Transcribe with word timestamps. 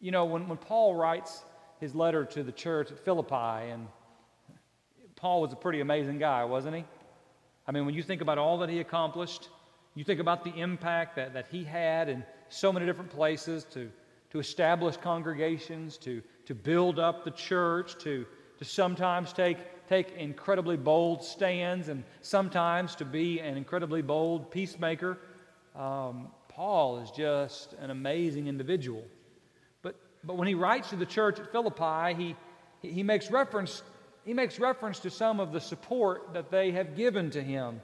You 0.00 0.12
know, 0.12 0.24
when, 0.26 0.48
when 0.48 0.58
Paul 0.58 0.94
writes 0.94 1.42
his 1.80 1.94
letter 1.94 2.24
to 2.24 2.42
the 2.42 2.52
church 2.52 2.90
at 2.90 2.98
Philippi, 2.98 3.70
and 3.70 3.88
Paul 5.16 5.42
was 5.42 5.52
a 5.52 5.56
pretty 5.56 5.80
amazing 5.80 6.18
guy, 6.18 6.44
wasn't 6.44 6.76
he? 6.76 6.84
I 7.66 7.72
mean, 7.72 7.84
when 7.84 7.94
you 7.94 8.02
think 8.02 8.20
about 8.20 8.38
all 8.38 8.58
that 8.58 8.68
he 8.68 8.78
accomplished, 8.78 9.48
you 9.94 10.04
think 10.04 10.20
about 10.20 10.44
the 10.44 10.54
impact 10.54 11.16
that, 11.16 11.34
that 11.34 11.48
he 11.50 11.64
had 11.64 12.08
in 12.08 12.24
so 12.48 12.72
many 12.72 12.86
different 12.86 13.10
places 13.10 13.64
to, 13.72 13.90
to 14.30 14.38
establish 14.38 14.96
congregations, 14.96 15.96
to, 15.98 16.22
to 16.46 16.54
build 16.54 17.00
up 17.00 17.24
the 17.24 17.32
church, 17.32 17.98
to, 17.98 18.24
to 18.58 18.64
sometimes 18.64 19.32
take, 19.32 19.58
take 19.88 20.12
incredibly 20.12 20.76
bold 20.76 21.24
stands, 21.24 21.88
and 21.88 22.04
sometimes 22.22 22.94
to 22.94 23.04
be 23.04 23.40
an 23.40 23.56
incredibly 23.56 24.02
bold 24.02 24.50
peacemaker. 24.50 25.18
Um, 25.74 26.28
Paul 26.48 26.98
is 26.98 27.10
just 27.10 27.72
an 27.74 27.90
amazing 27.90 28.46
individual. 28.46 29.04
But, 30.28 30.36
when 30.36 30.46
he 30.46 30.54
writes 30.54 30.90
to 30.90 30.96
the 30.96 31.06
church 31.06 31.40
at 31.40 31.50
Philippi, 31.50 32.14
he, 32.14 32.36
he 32.86 33.02
makes 33.02 33.30
reference 33.30 33.82
he 34.26 34.34
makes 34.34 34.60
reference 34.60 34.98
to 35.00 35.10
some 35.10 35.40
of 35.40 35.52
the 35.52 35.60
support 35.60 36.34
that 36.34 36.50
they 36.50 36.72
have 36.72 36.94
given 36.94 37.30
to 37.30 37.42
him. 37.42 37.80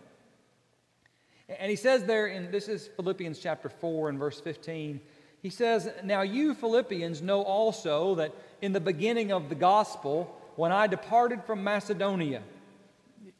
And 1.48 1.70
he 1.70 1.76
says 1.76 2.04
there, 2.04 2.26
in 2.26 2.50
this 2.50 2.68
is 2.68 2.90
Philippians 2.96 3.38
chapter 3.38 3.70
4 3.70 4.10
and 4.10 4.18
verse 4.18 4.42
15, 4.42 5.00
he 5.40 5.48
says, 5.48 5.90
Now 6.04 6.20
you 6.20 6.52
Philippians 6.52 7.22
know 7.22 7.40
also 7.40 8.16
that 8.16 8.34
in 8.60 8.74
the 8.74 8.80
beginning 8.80 9.32
of 9.32 9.48
the 9.48 9.54
gospel, 9.54 10.38
when 10.56 10.70
I 10.70 10.86
departed 10.86 11.44
from 11.44 11.64
Macedonia, 11.64 12.42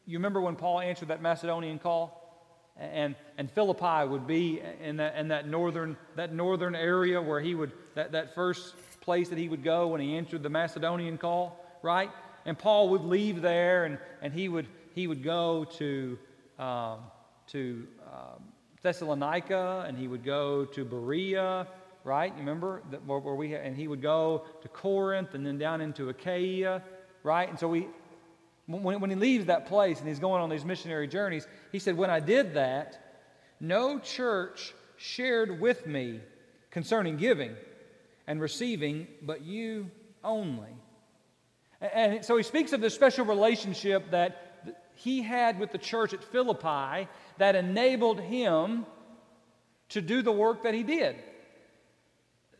you 0.07 0.17
remember 0.17 0.41
when 0.41 0.57
Paul 0.57 0.81
answered 0.81 1.09
that 1.09 1.21
Macedonian 1.21 1.79
call? 1.79 2.23
And, 2.79 3.15
and 3.37 3.51
Philippi 3.51 4.09
would 4.09 4.27
be 4.27 4.63
in 4.83 4.97
that, 4.97 5.17
in 5.17 5.29
that, 5.29 5.47
northern, 5.47 5.99
that 6.17 6.33
northern 6.33 6.75
area 6.75 7.21
where 7.21 7.41
he 7.41 7.55
would, 7.55 7.73
that, 7.95 8.13
that 8.13 8.35
first 8.35 8.75
place 9.05 9.29
that 9.29 9.39
he 9.39 9.49
would 9.49 9.63
go 9.63 9.89
when 9.89 10.01
he 10.01 10.17
answered 10.17 10.43
the 10.43 10.49
Macedonian 10.49 11.19
call, 11.19 11.63
right? 11.83 12.11
And 12.47 12.59
Paul 12.59 12.89
would 12.91 13.05
leave 13.05 13.43
there 13.43 13.85
and, 13.85 13.99
and 14.23 14.33
he, 14.33 14.49
would, 14.49 14.67
he 14.95 15.07
would 15.07 15.23
go 15.23 15.65
to, 15.79 16.19
um, 16.59 17.01
to 17.49 17.87
um, 18.07 18.43
Thessalonica 18.83 19.85
and 19.87 19.99
he 19.99 20.09
would 20.09 20.25
go 20.25 20.65
to 20.65 20.85
Berea, 20.85 21.67
right? 22.03 22.33
You 22.33 22.41
remember 22.41 22.83
that, 22.91 23.05
where, 23.05 23.19
where 23.19 23.35
we 23.35 23.55
and 23.55 23.77
he 23.77 23.89
would 23.89 24.03
go 24.03 24.45
to 24.63 24.69
Corinth 24.69 25.35
and 25.35 25.47
then 25.47 25.59
down 25.59 25.83
into 25.83 26.09
Achaia, 26.09 26.83
right? 27.23 27.49
And 27.49 27.59
so 27.59 27.69
we, 27.69 27.89
when, 28.67 29.01
when 29.01 29.11
he 29.11 29.17
leaves 29.17 29.47
that 29.47 29.67
place 29.67 29.99
and 29.99 30.09
he's 30.09 30.19
going 30.19 30.43
on 30.43 30.49
these 30.49 30.65
missionary 30.65 31.09
journeys, 31.09 31.47
he 31.73 31.79
said, 31.79 31.97
When 31.97 32.11
I 32.11 32.21
did 32.21 32.55
that, 32.55 33.21
no 33.61 33.99
church 33.99 34.75
shared 34.97 35.61
with 35.61 35.87
me 35.87 36.21
concerning 36.71 37.19
giving 37.19 37.55
and 38.27 38.41
receiving, 38.41 39.07
but 39.23 39.43
you 39.43 39.91
only. 40.23 40.71
And 41.81 42.25
so 42.25 42.37
he 42.37 42.43
speaks 42.43 42.73
of 42.73 42.81
this 42.81 42.95
special 42.95 43.27
relationship 43.27 44.11
that 44.11 44.73
he 44.95 45.23
had 45.23 45.59
with 45.59 45.73
the 45.73 45.79
church 45.79 46.15
at 46.15 46.23
Philippi 46.25 47.09
that 47.39 47.57
enabled 47.57 48.21
him 48.21 48.87
to 49.91 50.01
do 50.01 50.23
the 50.23 50.33
work 50.33 50.63
that 50.63 50.75
he 50.75 50.83
did. 50.83 51.17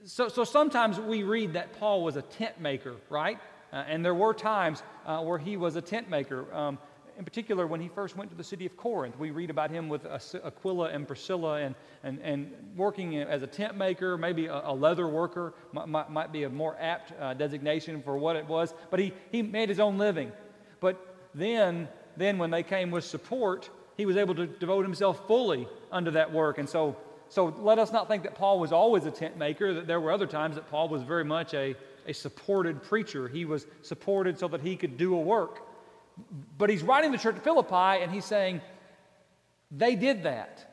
So, 0.05 0.29
so 0.29 0.45
sometimes 0.45 1.01
we 1.01 1.23
read 1.23 1.55
that 1.55 1.79
Paul 1.79 2.03
was 2.03 2.17
a 2.17 2.23
tent 2.23 2.61
maker, 2.61 2.97
right? 3.09 3.39
Uh, 3.73 3.77
and 3.89 4.05
there 4.05 4.15
were 4.15 4.35
times 4.35 4.83
uh, 5.07 5.23
where 5.23 5.39
he 5.39 5.57
was 5.57 5.77
a 5.77 5.83
tent 5.83 6.11
maker. 6.11 6.53
Um, 6.55 6.79
in 7.19 7.25
particular, 7.25 7.67
when 7.67 7.81
he 7.81 7.89
first 7.89 8.17
went 8.17 8.31
to 8.31 8.37
the 8.37 8.45
city 8.45 8.67
of 8.67 8.77
Corinth, 8.77 9.19
we 9.19 9.31
read 9.31 9.51
about 9.51 9.71
him 9.71 9.89
with 9.89 10.05
Aquila 10.07 10.89
and 10.89 11.07
Priscilla 11.07 11.61
and, 11.61 11.75
and, 12.03 12.19
and 12.21 12.53
working 12.77 13.19
as 13.19 13.43
a 13.43 13.47
tent 13.47 13.77
maker, 13.77 14.19
maybe 14.19 14.47
a, 14.47 14.63
a 14.65 14.75
leather 14.75 15.07
worker 15.07 15.55
might, 15.73 16.11
might, 16.11 16.33
be 16.33 16.43
a 16.43 16.49
more 16.49 16.77
apt 16.81 17.13
uh, 17.21 17.35
designation 17.35 18.03
for 18.03 18.17
what 18.17 18.37
it 18.37 18.47
was. 18.47 18.75
But 18.91 19.01
he, 19.01 19.13
he 19.31 19.43
made 19.43 19.69
his 19.69 19.79
own 19.79 19.97
living. 19.97 20.33
But 20.81 20.97
then, 21.35 21.89
then, 22.17 22.39
when 22.39 22.51
they 22.51 22.63
came 22.63 22.91
with 22.91 23.05
support, 23.05 23.71
he 23.97 24.07
was 24.07 24.17
able 24.17 24.35
to 24.35 24.47
devote 24.47 24.85
himself 24.85 25.27
fully 25.27 25.69
unto 25.93 26.11
that 26.13 26.33
work. 26.33 26.59
And 26.59 26.69
so, 26.69 26.97
so 27.29 27.55
let 27.61 27.79
us 27.79 27.93
not 27.93 28.09
think 28.09 28.25
that 28.25 28.35
Paul 28.35 28.59
was 28.59 28.73
always 28.73 29.07
a 29.07 29.11
tent 29.11 29.37
maker, 29.37 29.73
that 29.75 29.87
there 29.87 30.01
were 30.01 30.11
other 30.11 30.27
times 30.27 30.57
that 30.57 30.69
Paul 30.69 30.89
was 30.89 31.03
very 31.03 31.25
much 31.25 31.55
a, 31.55 31.77
a 32.07 32.13
supported 32.13 32.83
preacher. 32.83 33.29
He 33.29 33.45
was 33.45 33.67
supported 33.83 34.39
so 34.39 34.49
that 34.49 34.61
he 34.61 34.77
could 34.77 34.97
do 34.97 35.15
a 35.15 35.21
work. 35.21 35.63
But 36.57 36.71
he's 36.71 36.83
writing 36.83 37.13
the 37.13 37.19
church 37.19 37.37
at 37.37 37.45
Philippi 37.45 38.03
and 38.03 38.11
he's 38.13 38.25
saying 38.25 38.61
they 39.71 39.97
did 39.97 40.25
that. 40.25 40.71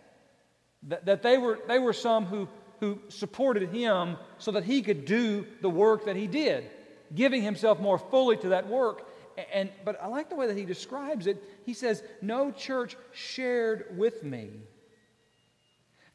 That, 0.83 1.05
that 1.05 1.21
they, 1.21 1.37
were, 1.37 1.59
they 1.67 1.79
were 1.79 1.93
some 1.93 2.25
who, 2.25 2.47
who 2.79 2.99
supported 3.09 3.69
him 3.69 4.17
so 4.37 4.51
that 4.51 4.63
he 4.63 4.81
could 4.81 5.05
do 5.05 5.45
the 5.61 5.69
work 5.69 6.05
that 6.05 6.15
he 6.15 6.27
did, 6.27 6.69
giving 7.13 7.41
himself 7.41 7.79
more 7.79 7.97
fully 7.97 8.37
to 8.37 8.49
that 8.49 8.67
work. 8.67 9.07
And, 9.53 9.69
but 9.85 10.01
I 10.01 10.07
like 10.07 10.29
the 10.29 10.35
way 10.35 10.47
that 10.47 10.57
he 10.57 10.65
describes 10.65 11.27
it. 11.27 11.41
He 11.65 11.73
says, 11.73 12.03
No 12.21 12.51
church 12.51 12.97
shared 13.11 13.97
with 13.97 14.23
me. 14.23 14.49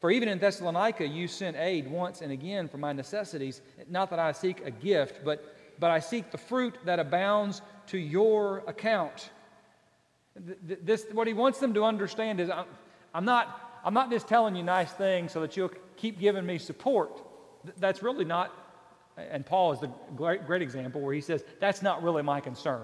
For 0.01 0.11
even 0.11 0.29
in 0.29 0.39
Thessalonica, 0.39 1.07
you 1.07 1.27
sent 1.27 1.57
aid 1.57 1.89
once 1.91 2.21
and 2.21 2.31
again 2.31 2.69
for 2.69 2.77
my 2.77 2.93
necessities. 2.93 3.63
Not 3.89 4.11
that 4.11 4.19
I 4.19 4.33
seek 4.33 4.65
a 4.65 4.71
gift, 4.71 5.25
but, 5.25 5.57
but 5.79 5.91
I 5.91 6.01
seek 6.01 6.31
the 6.31 6.39
fruit 6.39 6.77
that 6.85 6.99
abounds 6.99 7.63
to 7.89 7.99
your 7.99 8.63
account. 8.67 9.31
This, 10.35 11.07
what 11.13 11.27
he 11.27 11.33
wants 11.33 11.59
them 11.59 11.75
to 11.75 11.85
understand 11.85 12.41
is 12.41 12.51
I'm, 12.51 12.67
I'm, 13.15 13.25
not, 13.25 13.81
I'm 13.85 13.95
not 13.95 14.11
just 14.11 14.29
telling 14.29 14.55
you 14.55 14.63
nice 14.63 14.93
things 14.93 15.33
so 15.33 15.41
that 15.41 15.57
you'll 15.57 15.73
keep 15.97 16.19
giving 16.19 16.45
me 16.45 16.59
support. 16.59 17.23
That's 17.79 18.03
really 18.03 18.25
not, 18.25 18.53
and 19.17 19.45
Paul 19.47 19.73
is 19.73 19.81
the 19.81 19.91
great, 20.15 20.47
great 20.47 20.63
example 20.63 21.01
where 21.01 21.15
he 21.15 21.21
says, 21.21 21.45
that's 21.61 21.83
not 21.83 22.03
really 22.03 22.23
my 22.23 22.41
concern. 22.41 22.83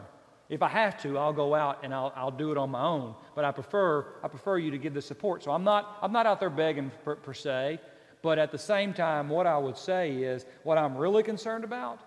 If 0.48 0.62
I 0.62 0.69
have 0.69 1.00
to, 1.02 1.19
I'll 1.19 1.32
go 1.32 1.54
out 1.54 1.81
and 1.82 1.94
I'll, 1.94 2.12
I'll 2.14 2.31
do 2.31 2.52
it 2.52 2.58
on 2.58 2.70
my 2.70 2.82
own. 2.82 3.14
But 3.34 3.44
I 3.44 3.52
prefer, 3.52 4.06
I 4.22 4.28
prefer 4.28 4.58
you 4.58 4.70
to 4.70 4.78
give 4.78 4.92
the 4.92 5.00
support. 5.00 5.42
So 5.42 5.50
I'm 5.50 5.64
not, 5.64 5.98
I'm 6.02 6.12
not 6.12 6.26
out 6.26 6.41
there 6.41 6.50
begging 6.50 6.91
per, 7.04 7.16
per 7.16 7.32
se. 7.32 7.81
But 8.20 8.38
at 8.38 8.52
the 8.52 8.58
same 8.58 8.92
time, 8.92 9.28
what 9.28 9.47
I 9.47 9.56
would 9.56 9.76
say 9.76 10.12
is 10.12 10.44
what 10.62 10.78
I'm 10.78 10.97
really 10.97 11.22
concerned 11.22 11.64
about 11.64 12.00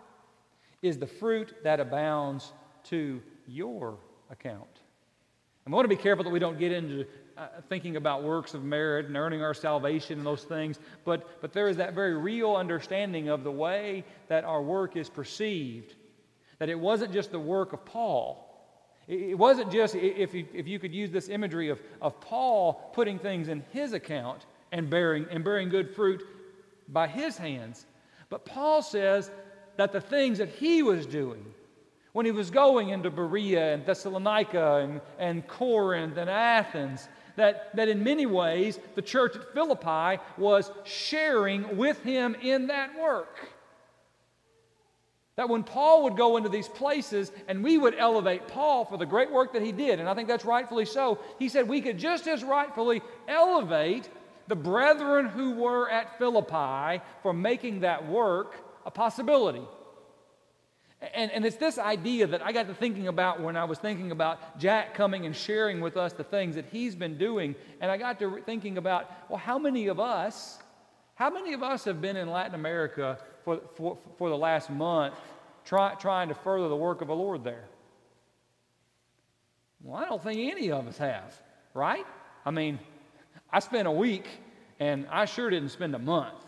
is 0.86 0.98
the 0.98 1.08
fruit 1.08 1.54
that 1.64 1.80
abounds 1.80 2.54
to 2.86 3.22
your 3.48 3.98
account. 4.30 4.82
And 5.66 5.74
we 5.74 5.76
want 5.76 5.86
to 5.86 5.96
be 5.96 6.02
careful 6.02 6.24
that 6.24 6.30
we 6.30 6.40
don't 6.40 6.60
get 6.60 6.72
into 6.72 7.06
uh, 7.38 7.48
thinking 7.70 7.96
about 7.96 8.24
works 8.24 8.54
of 8.54 8.64
merit 8.64 9.08
and 9.08 9.18
earning 9.18 9.42
our 9.42 9.54
salvation 9.54 10.20
and 10.20 10.26
those 10.26 10.44
things, 10.44 10.80
but, 11.04 11.42
but 11.42 11.54
there 11.54 11.68
is 11.68 11.78
that 11.78 11.94
very 11.94 12.16
real 12.16 12.56
understanding 12.56 13.30
of 13.30 13.44
the 13.44 13.52
way 13.52 14.04
that 14.28 14.44
our 14.44 14.62
work 14.62 14.96
is 14.96 15.10
perceived. 15.10 15.96
That 16.60 16.70
it 16.70 16.80
wasn't 16.80 17.12
just 17.12 17.32
the 17.32 17.40
work 17.40 17.74
of 17.74 17.84
Paul. 17.84 18.42
It 19.08 19.38
wasn't 19.38 19.72
just, 19.72 19.96
if 19.96 20.34
you, 20.34 20.48
if 20.54 20.68
you 20.68 20.80
could 20.80 20.94
use 20.94 21.12
this 21.12 21.30
imagery 21.30 21.70
of, 21.70 21.80
of 22.02 22.20
Paul 22.22 22.92
putting 22.94 23.20
things 23.20 23.50
in 23.50 23.64
his 23.72 23.94
account 23.94 24.46
and 24.72 24.90
bearing, 24.90 25.26
and 25.30 25.44
bearing 25.44 25.70
good 25.70 25.94
fruit 25.94 26.24
by 26.88 27.08
his 27.08 27.38
hands, 27.38 27.86
but 28.30 28.46
Paul 28.46 28.82
says 28.82 29.32
that 29.78 29.92
the 29.92 30.02
things 30.02 30.38
that 30.38 30.50
he 30.50 30.84
was 30.84 31.06
doing, 31.06 31.46
when 32.14 32.26
he 32.26 32.32
was 32.32 32.50
going 32.50 32.90
into 32.90 33.10
Berea 33.10 33.74
and 33.74 33.86
Thessalonica 33.86 34.78
and, 34.78 35.02
and 35.20 35.48
Corinth 35.48 36.18
and 36.18 36.30
Athens, 36.30 37.08
that, 37.36 37.76
that 37.76 37.90
in 37.90 38.04
many 38.04 38.26
ways 38.26 38.80
the 38.96 39.02
church 39.02 39.36
at 39.36 39.54
Philippi 39.54 40.22
was 40.38 40.72
sharing 40.86 41.78
with 41.78 42.02
him 42.04 42.36
in 42.42 42.68
that 42.68 42.98
work. 43.00 43.50
That 45.36 45.50
when 45.50 45.64
Paul 45.64 46.04
would 46.04 46.16
go 46.16 46.38
into 46.38 46.48
these 46.48 46.70
places 46.70 47.34
and 47.50 47.62
we 47.62 47.78
would 47.78 47.96
elevate 47.98 48.48
Paul 48.48 48.86
for 48.86 48.98
the 48.98 49.06
great 49.06 49.30
work 49.30 49.52
that 49.52 49.62
he 49.62 49.74
did, 49.74 50.00
and 50.00 50.08
I 50.08 50.14
think 50.14 50.30
that's 50.30 50.46
rightfully 50.46 50.86
so, 50.86 51.20
he 51.38 51.50
said 51.50 51.68
we 51.68 51.82
could 51.82 51.98
just 51.98 52.26
as 52.28 52.44
rightfully 52.44 53.02
elevate 53.28 54.08
the 54.48 54.56
brethren 54.56 55.26
who 55.26 55.56
were 55.56 55.90
at 55.90 56.18
Philippi 56.18 57.04
for 57.22 57.34
making 57.34 57.82
that 57.82 58.08
work 58.08 58.56
a 58.86 58.92
possibility. 58.92 59.64
And, 61.14 61.32
and 61.32 61.46
it's 61.46 61.58
this 61.58 61.78
idea 61.78 62.28
that 62.28 62.42
I 62.42 62.52
got 62.52 62.68
to 62.68 62.74
thinking 62.74 63.08
about 63.08 63.42
when 63.42 63.58
I 63.58 63.66
was 63.66 63.78
thinking 63.78 64.12
about 64.12 64.58
Jack 64.60 64.96
coming 64.96 65.26
and 65.26 65.36
sharing 65.36 65.82
with 65.82 65.98
us 65.98 66.14
the 66.14 66.24
things 66.24 66.56
that 66.56 66.66
he's 66.72 66.96
been 66.96 67.18
doing. 67.18 67.56
And 67.82 67.92
I 67.92 67.98
got 67.98 68.20
to 68.20 68.42
thinking 68.46 68.78
about, 68.78 69.12
well, 69.30 69.38
how 69.38 69.60
many 69.60 69.88
of 69.88 70.00
us, 70.00 70.58
how 71.16 71.30
many 71.30 71.54
of 71.54 71.64
us 71.64 71.84
have 71.84 72.02
been 72.02 72.16
in 72.16 72.30
Latin 72.30 72.56
America 72.56 73.18
for, 73.44 73.62
for, 73.76 73.98
for 74.18 74.30
the 74.30 74.38
last 74.38 74.70
month 74.70 75.16
try, 75.66 75.96
trying 75.96 76.30
to 76.30 76.36
further 76.36 76.70
the 76.70 76.76
work 76.76 77.02
of 77.02 77.08
the 77.08 77.16
Lord 77.16 77.44
there? 77.44 77.66
Well, 79.84 79.98
I 79.98 80.06
don't 80.06 80.24
think 80.24 80.52
any 80.52 80.72
of 80.72 80.88
us 80.88 80.98
have, 80.98 81.40
right? 81.74 82.06
I 82.46 82.52
mean, 82.52 82.80
I 83.52 83.60
spent 83.60 83.88
a 83.88 83.92
week 83.92 84.28
and 84.80 85.08
I 85.12 85.26
sure 85.26 85.50
didn't 85.50 85.70
spend 85.70 85.94
a 85.94 86.00
month. 86.00 86.45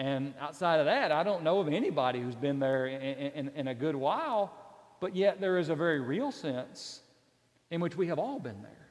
And 0.00 0.32
outside 0.40 0.80
of 0.80 0.86
that, 0.86 1.12
I 1.12 1.22
don't 1.22 1.42
know 1.44 1.60
of 1.60 1.68
anybody 1.68 2.22
who's 2.22 2.34
been 2.34 2.58
there 2.58 2.86
in, 2.86 3.02
in, 3.02 3.48
in, 3.54 3.68
a 3.68 3.74
good 3.74 3.94
while, 3.94 4.50
but 4.98 5.14
yet 5.14 5.42
there 5.42 5.58
is 5.58 5.68
a 5.68 5.74
very 5.74 6.00
real 6.00 6.32
sense 6.32 7.02
in 7.70 7.82
which 7.82 7.98
we 7.98 8.06
have 8.06 8.18
all 8.18 8.38
been 8.38 8.62
there. 8.62 8.88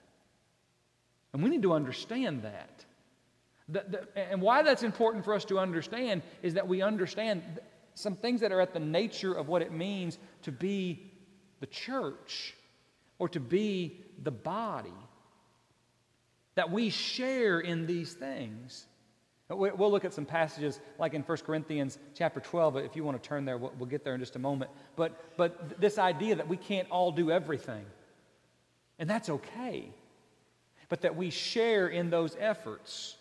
And 1.34 1.42
we 1.42 1.50
need 1.50 1.64
to 1.64 1.74
understand 1.74 2.44
that. 2.44 2.86
The, 3.70 3.86
the, 3.90 4.18
and 4.32 4.40
why 4.40 4.62
that's 4.62 4.84
important 4.84 5.26
for 5.26 5.34
us 5.34 5.46
to 5.46 5.58
understand 5.58 6.22
is 6.44 6.54
that 6.54 6.68
we 6.68 6.84
understand 6.84 7.42
some 7.96 8.16
things 8.16 8.42
that 8.42 8.52
are 8.52 8.62
at 8.62 8.74
the 8.74 8.80
nature 8.80 9.34
of 9.34 9.48
what 9.48 9.64
it 9.64 9.72
means 9.72 10.20
to 10.44 10.52
be 10.52 11.12
the 11.60 11.66
church 11.66 12.54
or 13.18 13.28
to 13.30 13.40
be 13.40 14.00
the 14.22 14.32
body. 14.32 14.94
That 16.54 16.70
we 16.70 16.92
share 16.92 17.60
in 17.60 17.88
these 17.88 18.14
things. 18.14 18.86
We'll 19.50 19.90
look 19.90 20.06
at 20.06 20.14
some 20.14 20.26
passages 20.26 20.80
like 21.00 21.16
in 21.16 21.24
1 21.24 21.38
Corinthians 21.40 21.98
chapter 22.14 22.40
12. 22.40 22.78
If 22.78 22.96
you 22.96 23.04
want 23.04 23.22
to 23.22 23.28
turn 23.28 23.46
there, 23.46 23.58
we'll 23.58 23.90
get 23.90 24.04
there 24.04 24.14
in 24.14 24.20
just 24.20 24.36
a 24.36 24.40
moment. 24.40 24.70
But, 24.96 25.38
but 25.38 25.82
this 25.82 25.98
idea 25.98 26.36
that 26.36 26.48
we 26.48 26.56
can't 26.56 26.88
all 26.92 27.12
do 27.12 27.32
everything, 27.32 27.84
and 29.00 29.10
that's 29.10 29.28
okay, 29.28 29.90
but 30.88 31.02
that 31.02 31.16
we 31.16 31.32
share 31.32 31.88
in 31.88 32.12
those 32.12 32.38
efforts. 32.40 33.16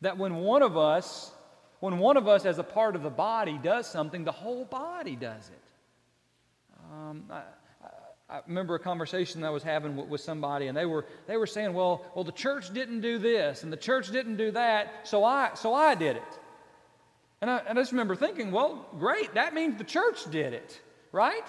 That 0.00 0.16
when 0.16 0.36
one 0.36 0.62
of 0.62 0.78
us, 0.78 1.32
when 1.80 1.98
one 1.98 2.16
of 2.16 2.26
us 2.26 2.46
as 2.46 2.58
a 2.58 2.64
part 2.64 2.96
of 2.96 3.02
the 3.02 3.10
body 3.10 3.58
does 3.62 3.86
something, 3.86 4.24
the 4.24 4.32
whole 4.32 4.64
body 4.64 5.16
does 5.16 5.50
it. 5.50 5.62
Um, 6.90 7.24
I, 7.30 7.42
I 8.30 8.40
remember 8.46 8.76
a 8.76 8.78
conversation 8.78 9.42
I 9.42 9.50
was 9.50 9.64
having 9.64 9.96
with, 9.96 10.06
with, 10.06 10.20
somebody, 10.20 10.68
and 10.68 10.76
they 10.76 10.86
were, 10.86 11.04
they 11.26 11.36
were 11.36 11.48
saying, 11.48 11.74
well, 11.74 12.04
well, 12.14 12.24
the 12.24 12.30
church 12.30 12.72
didn't 12.72 13.00
do 13.00 13.18
this, 13.18 13.64
and 13.64 13.72
the 13.72 13.76
church 13.76 14.12
didn't 14.12 14.36
do 14.36 14.52
that, 14.52 15.08
so 15.08 15.24
I, 15.24 15.50
so 15.54 15.74
I 15.74 15.96
did 15.96 16.16
it. 16.16 16.38
And 17.40 17.50
I, 17.50 17.58
and 17.68 17.76
I 17.76 17.82
just 17.82 17.90
remember 17.90 18.14
thinking, 18.14 18.52
well, 18.52 18.86
great, 19.00 19.34
that 19.34 19.52
means 19.52 19.78
the 19.78 19.84
church 19.84 20.30
did 20.30 20.52
it, 20.52 20.80
right? 21.10 21.42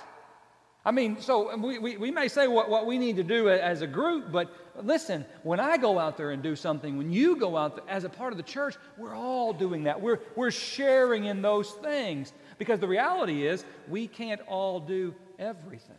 I 0.83 0.89
mean, 0.89 1.21
so 1.21 1.55
we, 1.55 1.77
we, 1.77 1.97
we 1.97 2.09
may 2.09 2.27
say 2.27 2.47
what, 2.47 2.67
what 2.67 2.87
we 2.87 2.97
need 2.97 3.17
to 3.17 3.23
do 3.23 3.49
as 3.49 3.83
a 3.83 3.87
group, 3.87 4.31
but 4.31 4.51
listen, 4.81 5.23
when 5.43 5.59
I 5.59 5.77
go 5.77 5.99
out 5.99 6.17
there 6.17 6.31
and 6.31 6.41
do 6.41 6.55
something, 6.55 6.97
when 6.97 7.11
you 7.11 7.35
go 7.35 7.57
out 7.57 7.75
there 7.75 7.85
as 7.87 8.05
a 8.05 8.09
part 8.09 8.33
of 8.33 8.37
the 8.37 8.43
church, 8.43 8.75
we're 8.97 9.13
all 9.13 9.53
doing 9.53 9.83
that. 9.83 10.01
We're, 10.01 10.19
we're 10.35 10.49
sharing 10.49 11.25
in 11.25 11.43
those 11.43 11.69
things 11.69 12.33
because 12.57 12.79
the 12.79 12.87
reality 12.87 13.45
is 13.45 13.63
we 13.87 14.07
can't 14.07 14.41
all 14.47 14.79
do 14.79 15.13
everything 15.37 15.95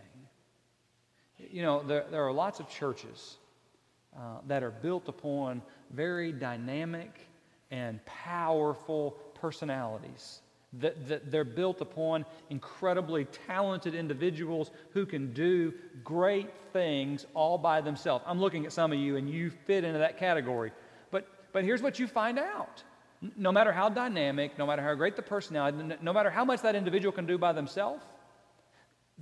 you 1.53 1.63
know, 1.63 1.83
there, 1.83 2.05
there 2.11 2.27
are 2.27 2.33
lots 2.33 2.59
of 2.61 2.69
churches 2.69 3.37
uh, 4.17 4.39
that 4.47 4.63
are 4.63 4.71
built 4.71 5.09
upon 5.09 5.63
very 5.91 6.33
dynamic 6.33 7.29
and 7.71 8.05
powerful 8.05 9.13
personalities. 9.35 10.41
That, 10.81 11.07
that 11.09 11.31
they're 11.31 11.45
built 11.45 11.83
upon 11.83 12.25
incredibly 12.49 13.27
talented 13.47 13.95
individuals 13.95 14.71
who 14.93 15.05
can 15.05 15.35
do 15.35 15.75
great 16.03 16.49
things 16.73 17.27
all 17.35 17.59
by 17.59 17.83
themselves. 17.83 18.25
I'm 18.27 18.41
looking 18.41 18.65
at 18.65 18.73
some 18.73 18.91
of 18.91 18.99
you 18.99 19.17
and 19.17 19.29
you 19.29 19.51
fit 19.51 19.85
into 19.85 19.99
that 19.99 20.19
category. 20.19 20.73
But, 21.11 21.29
but 21.53 21.65
here's 21.65 21.83
what 21.83 21.99
you 21.99 22.07
find 22.07 22.39
out 22.39 22.83
no 23.37 23.53
matter 23.53 23.71
how 23.71 23.89
dynamic, 23.89 24.59
no 24.59 24.67
matter 24.67 24.83
how 24.83 24.95
great 24.95 25.15
the 25.15 25.23
personality, 25.23 25.95
no 26.01 26.13
matter 26.13 26.31
how 26.31 26.45
much 26.45 26.63
that 26.63 26.75
individual 26.75 27.13
can 27.13 27.27
do 27.27 27.39
by 27.39 27.53
themselves, 27.53 28.03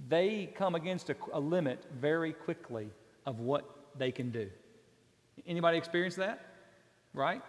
they 0.08 0.50
come 0.54 0.74
against 0.74 1.10
a, 1.10 1.16
a 1.32 1.40
limit 1.40 1.84
very 2.00 2.32
quickly 2.32 2.90
of 3.26 3.40
what 3.40 3.64
they 3.98 4.10
can 4.10 4.30
do. 4.30 4.48
Anybody 5.46 5.78
experience 5.78 6.16
that? 6.16 6.46
Right? 7.14 7.42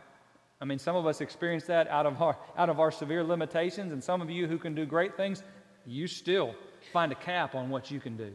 I 0.59 0.65
mean, 0.65 0.79
some 0.79 0.95
of 0.95 1.07
us 1.07 1.21
experience 1.21 1.65
that 1.65 1.87
out 1.87 2.05
of 2.05 2.21
our, 2.21 2.37
out 2.57 2.69
of 2.69 2.79
our 2.79 2.91
severe 2.91 3.23
limitations, 3.23 3.91
and 3.91 4.03
some 4.03 4.21
of 4.21 4.29
you 4.29 4.47
who 4.47 4.57
can 4.57 4.75
do 4.75 4.85
great 4.85 5.17
things, 5.17 5.43
you 5.85 6.07
still 6.07 6.53
find 6.93 7.11
a 7.11 7.15
cap 7.15 7.55
on 7.55 7.69
what 7.69 7.89
you 7.89 7.99
can 7.99 8.15
do. 8.15 8.31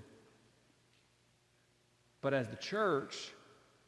But 2.21 2.35
as 2.35 2.49
the 2.49 2.57
church, 2.57 3.33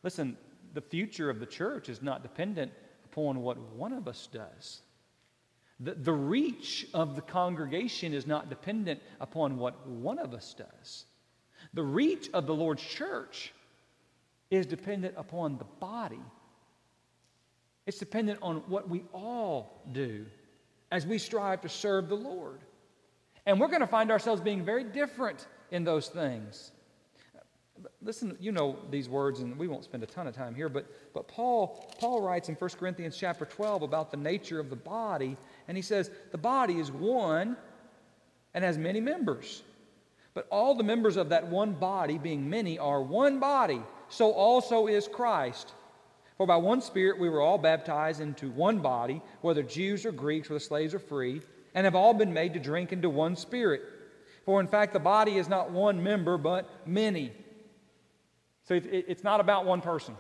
listen, 0.02 0.36
the 0.74 0.80
future 0.80 1.30
of 1.30 1.40
the 1.40 1.46
church 1.46 1.88
is 1.88 2.02
not 2.02 2.22
dependent 2.22 2.72
upon 3.04 3.42
what 3.42 3.58
one 3.58 3.92
of 3.92 4.06
us 4.06 4.28
does. 4.32 4.82
The, 5.80 5.94
the 5.94 6.12
reach 6.12 6.86
of 6.92 7.14
the 7.14 7.22
congregation 7.22 8.12
is 8.12 8.26
not 8.26 8.48
dependent 8.48 9.00
upon 9.20 9.58
what 9.58 9.86
one 9.86 10.18
of 10.18 10.34
us 10.34 10.54
does. 10.54 11.04
The 11.74 11.82
reach 11.82 12.30
of 12.32 12.46
the 12.46 12.54
Lord's 12.54 12.82
church 12.82 13.52
is 14.50 14.66
dependent 14.66 15.14
upon 15.16 15.58
the 15.58 15.64
body. 15.64 16.20
It's 17.86 17.98
dependent 17.98 18.40
on 18.42 18.56
what 18.68 18.88
we 18.88 19.04
all 19.12 19.82
do 19.92 20.26
as 20.90 21.06
we 21.06 21.18
strive 21.18 21.60
to 21.62 21.68
serve 21.68 22.08
the 22.08 22.16
Lord. 22.16 22.60
And 23.46 23.60
we're 23.60 23.68
going 23.68 23.80
to 23.80 23.86
find 23.86 24.10
ourselves 24.10 24.40
being 24.40 24.64
very 24.64 24.84
different 24.84 25.46
in 25.70 25.84
those 25.84 26.08
things. 26.08 26.72
Listen, 28.02 28.36
you 28.40 28.50
know 28.52 28.76
these 28.90 29.08
words, 29.08 29.40
and 29.40 29.56
we 29.56 29.68
won't 29.68 29.84
spend 29.84 30.02
a 30.02 30.06
ton 30.06 30.26
of 30.26 30.34
time 30.34 30.54
here, 30.54 30.68
but, 30.68 30.86
but 31.14 31.28
Paul, 31.28 31.94
Paul 31.98 32.20
writes 32.20 32.48
in 32.48 32.56
1 32.56 32.70
Corinthians 32.70 33.16
chapter 33.16 33.44
12 33.44 33.82
about 33.82 34.10
the 34.10 34.16
nature 34.16 34.58
of 34.58 34.68
the 34.68 34.76
body 34.76 35.36
and 35.68 35.76
he 35.76 35.82
says, 35.82 36.10
The 36.32 36.38
body 36.38 36.78
is 36.78 36.90
one 36.90 37.56
and 38.54 38.64
has 38.64 38.78
many 38.78 39.00
members. 39.00 39.62
But 40.34 40.48
all 40.50 40.74
the 40.74 40.84
members 40.84 41.16
of 41.16 41.28
that 41.28 41.46
one 41.46 41.72
body, 41.72 42.18
being 42.18 42.48
many, 42.48 42.78
are 42.78 43.02
one 43.02 43.38
body. 43.38 43.82
So 44.08 44.32
also 44.32 44.86
is 44.86 45.06
Christ. 45.06 45.72
For 46.36 46.46
by 46.46 46.56
one 46.56 46.80
Spirit 46.80 47.18
we 47.18 47.28
were 47.28 47.40
all 47.40 47.58
baptized 47.58 48.20
into 48.20 48.50
one 48.50 48.78
body, 48.78 49.20
whether 49.40 49.62
Jews 49.62 50.06
or 50.06 50.12
Greeks, 50.12 50.48
whether 50.48 50.60
slaves 50.60 50.94
or 50.94 51.00
free, 51.00 51.42
and 51.74 51.84
have 51.84 51.94
all 51.94 52.14
been 52.14 52.32
made 52.32 52.54
to 52.54 52.60
drink 52.60 52.92
into 52.92 53.10
one 53.10 53.36
Spirit. 53.36 53.82
For 54.44 54.60
in 54.60 54.68
fact, 54.68 54.92
the 54.92 55.00
body 55.00 55.36
is 55.36 55.48
not 55.48 55.70
one 55.70 56.02
member, 56.02 56.38
but 56.38 56.70
many. 56.86 57.32
So 58.64 58.80
it's 58.84 59.24
not 59.24 59.40
about 59.40 59.66
one 59.66 59.80
person. 59.80 60.16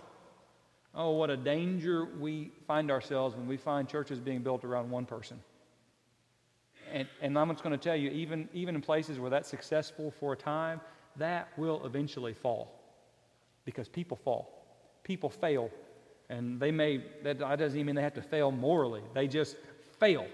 Oh, 1.00 1.12
what 1.12 1.30
a 1.30 1.36
danger 1.36 2.08
we 2.18 2.50
find 2.66 2.90
ourselves 2.90 3.36
when 3.36 3.46
we 3.46 3.56
find 3.56 3.88
churches 3.88 4.18
being 4.18 4.42
built 4.42 4.64
around 4.64 4.90
one 4.90 5.06
person. 5.06 5.40
And, 6.92 7.06
and 7.22 7.38
I'm 7.38 7.48
just 7.50 7.62
going 7.62 7.78
to 7.78 7.82
tell 7.82 7.94
you, 7.94 8.10
even, 8.10 8.48
even 8.52 8.74
in 8.74 8.80
places 8.82 9.20
where 9.20 9.30
that's 9.30 9.48
successful 9.48 10.12
for 10.18 10.32
a 10.32 10.36
time, 10.36 10.80
that 11.14 11.50
will 11.56 11.86
eventually 11.86 12.34
fall 12.34 12.74
because 13.64 13.86
people 13.86 14.16
fall. 14.16 14.66
People 15.04 15.30
fail. 15.30 15.70
And 16.30 16.58
they 16.58 16.72
may, 16.72 17.04
that 17.22 17.38
doesn't 17.38 17.78
even 17.78 17.86
mean 17.86 17.94
they 17.94 18.02
have 18.02 18.14
to 18.14 18.22
fail 18.22 18.50
morally, 18.50 19.02
they 19.14 19.28
just 19.28 19.56
fail. 20.00 20.26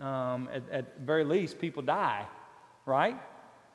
Um, 0.00 0.48
at, 0.50 0.62
at 0.70 0.98
very 1.00 1.24
least, 1.24 1.58
people 1.58 1.82
die, 1.82 2.24
right? 2.86 3.20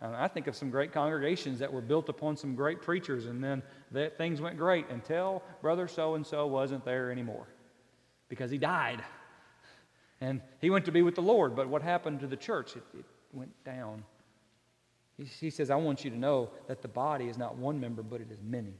I 0.02 0.28
think 0.28 0.48
of 0.48 0.56
some 0.56 0.70
great 0.70 0.92
congregations 0.92 1.60
that 1.60 1.72
were 1.72 1.82
built 1.82 2.10
upon 2.10 2.36
some 2.38 2.54
great 2.56 2.82
preachers, 2.82 3.26
and 3.26 3.44
then 3.44 3.64
that 3.92 4.18
things 4.18 4.42
went 4.42 4.58
great 4.58 4.90
until 4.90 5.42
brother 5.62 5.88
so 5.88 6.16
and 6.16 6.26
so 6.26 6.46
wasn't 6.48 6.84
there 6.86 7.12
anymore 7.12 7.48
because 8.30 8.52
he 8.52 8.58
died. 8.58 9.04
And 10.22 10.42
he 10.60 10.70
went 10.70 10.86
to 10.86 10.92
be 10.92 11.02
with 11.02 11.16
the 11.16 11.22
Lord, 11.22 11.56
but 11.56 11.68
what 11.68 11.82
happened 11.82 12.20
to 12.22 12.28
the 12.28 12.38
church? 12.38 12.76
It, 12.76 12.84
it 12.98 13.06
went 13.34 13.52
down. 13.64 14.04
He, 15.18 15.26
he 15.26 15.50
says, 15.50 15.70
I 15.70 15.76
want 15.76 16.04
you 16.04 16.10
to 16.12 16.18
know 16.18 16.50
that 16.68 16.82
the 16.82 16.88
body 16.88 17.26
is 17.26 17.38
not 17.38 17.58
one 17.58 17.80
member, 17.80 18.02
but 18.02 18.22
it 18.22 18.32
is 18.32 18.40
many. 18.42 18.74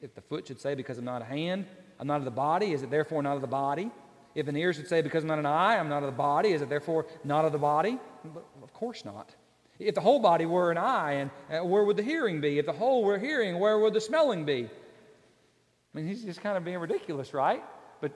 If 0.00 0.14
the 0.14 0.20
foot 0.20 0.46
should 0.46 0.60
say, 0.60 0.74
Because 0.74 0.98
I'm 0.98 1.04
not 1.04 1.22
a 1.22 1.26
hand, 1.26 1.66
I'm 1.98 2.06
not 2.06 2.18
of 2.18 2.24
the 2.24 2.30
body, 2.30 2.72
is 2.72 2.82
it 2.82 2.90
therefore 2.90 3.22
not 3.22 3.36
of 3.36 3.42
the 3.42 3.48
body? 3.48 3.90
If 4.34 4.46
an 4.46 4.56
ear 4.56 4.72
should 4.72 4.88
say, 4.88 5.02
Because 5.02 5.24
I'm 5.24 5.28
not 5.28 5.38
an 5.38 5.46
eye, 5.46 5.76
I'm 5.76 5.88
not 5.88 6.02
of 6.02 6.06
the 6.06 6.16
body, 6.16 6.52
is 6.52 6.62
it 6.62 6.68
therefore 6.68 7.06
not 7.24 7.44
of 7.44 7.52
the 7.52 7.58
body? 7.58 7.98
But 8.24 8.44
of 8.62 8.72
course 8.72 9.04
not. 9.04 9.34
If 9.80 9.94
the 9.94 10.00
whole 10.02 10.20
body 10.20 10.44
were 10.44 10.70
an 10.70 10.76
eye, 10.76 11.12
and 11.12 11.30
uh, 11.50 11.64
where 11.64 11.84
would 11.84 11.96
the 11.96 12.02
hearing 12.02 12.40
be? 12.40 12.58
If 12.58 12.66
the 12.66 12.72
whole 12.72 13.02
were 13.02 13.18
hearing, 13.18 13.58
where 13.58 13.78
would 13.78 13.94
the 13.94 14.00
smelling 14.00 14.44
be? 14.44 14.68
I 14.68 15.98
mean, 15.98 16.06
he's 16.06 16.22
just 16.22 16.42
kind 16.42 16.56
of 16.56 16.64
being 16.64 16.78
ridiculous, 16.78 17.32
right? 17.32 17.64
But 18.00 18.12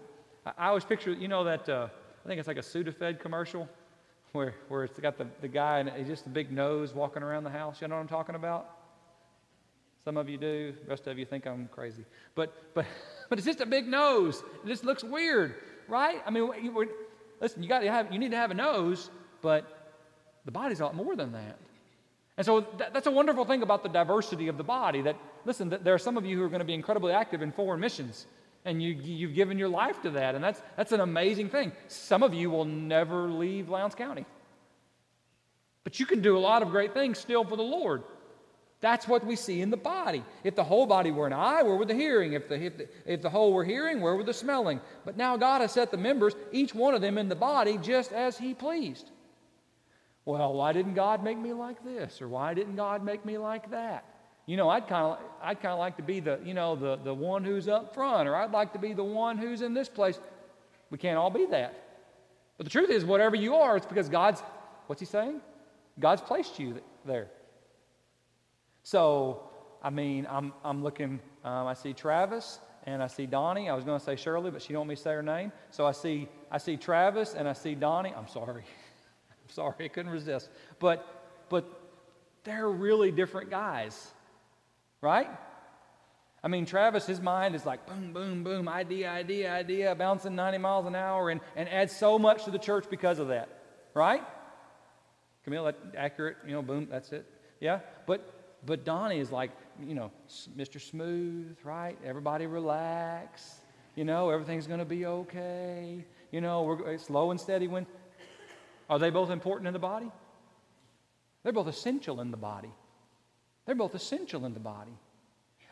I, 0.46 0.68
always 0.68 0.84
picture, 0.84 1.12
you 1.12 1.26
know, 1.26 1.42
that 1.44 1.68
uh, 1.68 1.88
I 2.24 2.28
think 2.28 2.38
it's 2.38 2.46
like 2.46 2.58
a 2.58 2.60
Sudafed 2.60 3.18
commercial 3.18 3.68
where, 4.32 4.54
where 4.68 4.84
it's 4.84 5.00
got 5.00 5.16
the, 5.16 5.26
the 5.40 5.48
guy 5.48 5.78
and 5.78 5.88
he's 5.90 6.06
just 6.06 6.26
a 6.26 6.28
big 6.28 6.52
nose 6.52 6.94
walking 6.94 7.22
around 7.22 7.44
the 7.44 7.50
house. 7.50 7.80
You 7.80 7.88
know 7.88 7.94
what 7.94 8.02
I'm 8.02 8.08
talking 8.08 8.34
about? 8.34 8.68
Some 10.04 10.18
of 10.18 10.28
you 10.28 10.36
do. 10.36 10.74
The 10.84 10.90
rest 10.90 11.06
of 11.06 11.18
you 11.18 11.24
think 11.24 11.46
I'm 11.46 11.68
crazy. 11.68 12.04
But, 12.34 12.74
but, 12.74 12.84
but 13.30 13.38
it's 13.38 13.46
just 13.46 13.60
a 13.60 13.66
big 13.66 13.88
nose. 13.88 14.42
It 14.64 14.68
just 14.68 14.84
looks 14.84 15.02
weird, 15.02 15.54
right? 15.88 16.22
I 16.26 16.30
mean, 16.30 16.50
listen, 17.40 17.62
you, 17.62 17.68
got 17.68 17.80
to 17.80 17.90
have, 17.90 18.12
you 18.12 18.18
need 18.18 18.32
to 18.32 18.36
have 18.36 18.50
a 18.50 18.54
nose, 18.54 19.10
but 19.40 19.83
the 20.44 20.52
body's 20.52 20.80
a 20.80 20.84
lot 20.84 20.94
more 20.94 21.16
than 21.16 21.32
that. 21.32 21.58
And 22.36 22.44
so 22.44 22.66
that, 22.78 22.92
that's 22.92 23.06
a 23.06 23.10
wonderful 23.10 23.44
thing 23.44 23.62
about 23.62 23.82
the 23.82 23.88
diversity 23.88 24.48
of 24.48 24.56
the 24.56 24.64
body 24.64 25.02
that, 25.02 25.16
listen, 25.44 25.68
there 25.68 25.94
are 25.94 25.98
some 25.98 26.16
of 26.16 26.24
you 26.24 26.36
who 26.36 26.44
are 26.44 26.48
going 26.48 26.60
to 26.60 26.64
be 26.64 26.74
incredibly 26.74 27.12
active 27.12 27.42
in 27.42 27.52
foreign 27.52 27.80
missions, 27.80 28.26
and 28.64 28.82
you, 28.82 28.90
you've 28.92 29.34
given 29.34 29.58
your 29.58 29.68
life 29.68 30.02
to 30.02 30.10
that, 30.10 30.34
and 30.34 30.42
that's, 30.42 30.60
that's 30.76 30.92
an 30.92 31.00
amazing 31.00 31.48
thing. 31.48 31.70
Some 31.86 32.22
of 32.22 32.34
you 32.34 32.50
will 32.50 32.64
never 32.64 33.28
leave 33.28 33.68
Lowndes 33.68 33.94
County. 33.94 34.26
But 35.84 36.00
you 36.00 36.06
can 36.06 36.22
do 36.22 36.36
a 36.36 36.40
lot 36.40 36.62
of 36.62 36.70
great 36.70 36.94
things 36.94 37.18
still 37.18 37.44
for 37.44 37.56
the 37.56 37.62
Lord. 37.62 38.02
That's 38.80 39.06
what 39.06 39.24
we 39.24 39.36
see 39.36 39.60
in 39.60 39.70
the 39.70 39.76
body. 39.76 40.24
If 40.42 40.56
the 40.56 40.64
whole 40.64 40.86
body 40.86 41.10
were 41.10 41.26
an 41.26 41.32
eye, 41.32 41.62
where 41.62 41.76
would 41.76 41.88
the 41.88 41.94
hearing? 41.94 42.32
If 42.32 42.48
the, 42.48 42.62
if 42.62 42.76
the, 42.76 42.88
if 43.06 43.22
the 43.22 43.30
whole 43.30 43.52
were 43.52 43.64
hearing, 43.64 44.00
where 44.00 44.16
would 44.16 44.26
the 44.26 44.34
smelling? 44.34 44.80
But 45.04 45.16
now 45.16 45.36
God 45.36 45.60
has 45.60 45.72
set 45.72 45.90
the 45.90 45.96
members, 45.96 46.34
each 46.52 46.74
one 46.74 46.94
of 46.94 47.00
them 47.00 47.16
in 47.16 47.28
the 47.28 47.34
body, 47.34 47.78
just 47.78 48.12
as 48.12 48.36
He 48.36 48.54
pleased. 48.54 49.10
Well, 50.24 50.54
why 50.54 50.72
didn't 50.72 50.94
God 50.94 51.22
make 51.22 51.38
me 51.38 51.52
like 51.52 51.84
this? 51.84 52.22
Or 52.22 52.28
why 52.28 52.54
didn't 52.54 52.76
God 52.76 53.04
make 53.04 53.24
me 53.24 53.36
like 53.36 53.70
that? 53.70 54.04
You 54.46 54.56
know, 54.56 54.68
I'd 54.68 54.88
kind 54.88 55.06
of 55.06 55.18
I'd 55.42 55.60
kind 55.60 55.72
of 55.72 55.78
like 55.78 55.96
to 55.96 56.02
be 56.02 56.20
the, 56.20 56.38
you 56.44 56.54
know, 56.54 56.76
the, 56.76 56.96
the 56.96 57.14
one 57.14 57.44
who's 57.44 57.68
up 57.68 57.94
front, 57.94 58.28
or 58.28 58.36
I'd 58.36 58.50
like 58.52 58.72
to 58.74 58.78
be 58.78 58.92
the 58.92 59.04
one 59.04 59.38
who's 59.38 59.62
in 59.62 59.74
this 59.74 59.88
place. 59.88 60.18
We 60.90 60.98
can't 60.98 61.16
all 61.16 61.30
be 61.30 61.46
that. 61.46 61.74
But 62.56 62.64
the 62.64 62.70
truth 62.70 62.90
is, 62.90 63.04
whatever 63.04 63.36
you 63.36 63.54
are, 63.56 63.76
it's 63.76 63.86
because 63.86 64.08
God's, 64.08 64.42
what's 64.86 65.00
he 65.00 65.06
saying? 65.06 65.40
God's 65.98 66.22
placed 66.22 66.58
you 66.58 66.80
there. 67.04 67.28
So, 68.82 69.42
I 69.82 69.90
mean, 69.90 70.26
I'm, 70.30 70.52
I'm 70.62 70.82
looking, 70.82 71.20
um, 71.42 71.66
I 71.66 71.74
see 71.74 71.92
Travis 71.92 72.60
and 72.84 73.02
I 73.02 73.06
see 73.06 73.26
Donnie. 73.26 73.68
I 73.68 73.74
was 73.74 73.84
going 73.84 73.98
to 73.98 74.04
say 74.04 74.14
Shirley, 74.14 74.50
but 74.50 74.62
she 74.62 74.72
don't 74.72 74.80
want 74.80 74.90
me 74.90 74.96
to 74.96 75.02
say 75.02 75.12
her 75.12 75.22
name. 75.22 75.52
So 75.70 75.86
I 75.86 75.92
see, 75.92 76.28
I 76.50 76.58
see 76.58 76.76
Travis 76.76 77.34
and 77.34 77.48
I 77.48 77.54
see 77.54 77.74
Donnie. 77.74 78.12
I'm 78.16 78.28
sorry. 78.28 78.64
Sorry. 79.48 79.84
I 79.84 79.88
couldn't 79.88 80.12
resist. 80.12 80.50
But, 80.78 81.06
but 81.48 81.64
they're 82.44 82.68
really 82.68 83.10
different 83.10 83.50
guys, 83.50 84.06
right? 85.00 85.28
I 86.42 86.48
mean, 86.48 86.66
Travis, 86.66 87.06
his 87.06 87.20
mind 87.20 87.54
is 87.54 87.64
like 87.64 87.86
boom, 87.86 88.12
boom, 88.12 88.44
boom, 88.44 88.68
idea, 88.68 89.10
idea, 89.10 89.50
idea, 89.52 89.94
bouncing 89.94 90.34
90 90.34 90.58
miles 90.58 90.86
an 90.86 90.94
hour 90.94 91.30
and, 91.30 91.40
and 91.56 91.68
adds 91.68 91.96
so 91.96 92.18
much 92.18 92.44
to 92.44 92.50
the 92.50 92.58
church 92.58 92.84
because 92.90 93.18
of 93.18 93.28
that, 93.28 93.48
right? 93.94 94.22
Camille, 95.44 95.64
that 95.64 95.78
accurate, 95.96 96.36
you 96.46 96.52
know, 96.52 96.62
boom, 96.62 96.88
that's 96.90 97.12
it. 97.12 97.26
Yeah? 97.60 97.80
But 98.06 98.34
but 98.66 98.84
Donnie 98.84 99.18
is 99.18 99.30
like, 99.30 99.50
you 99.82 99.94
know, 99.94 100.10
Mr. 100.56 100.80
Smooth, 100.80 101.56
right? 101.64 101.98
Everybody 102.04 102.46
relax. 102.46 103.56
You 103.94 104.04
know, 104.04 104.30
everything's 104.30 104.66
going 104.66 104.78
to 104.78 104.84
be 104.84 105.06
okay. 105.06 106.04
You 106.32 106.40
know, 106.40 106.62
we're 106.62 106.98
slow 106.98 107.30
and 107.30 107.40
steady. 107.40 107.68
When 107.68 107.86
are 108.88 108.98
they 108.98 109.10
both 109.10 109.30
important 109.30 109.66
in 109.66 109.72
the 109.72 109.78
body? 109.78 110.10
They're 111.42 111.52
both 111.52 111.68
essential 111.68 112.20
in 112.20 112.30
the 112.30 112.36
body. 112.36 112.70
They're 113.66 113.74
both 113.74 113.94
essential 113.94 114.44
in 114.44 114.54
the 114.54 114.60
body. 114.60 114.96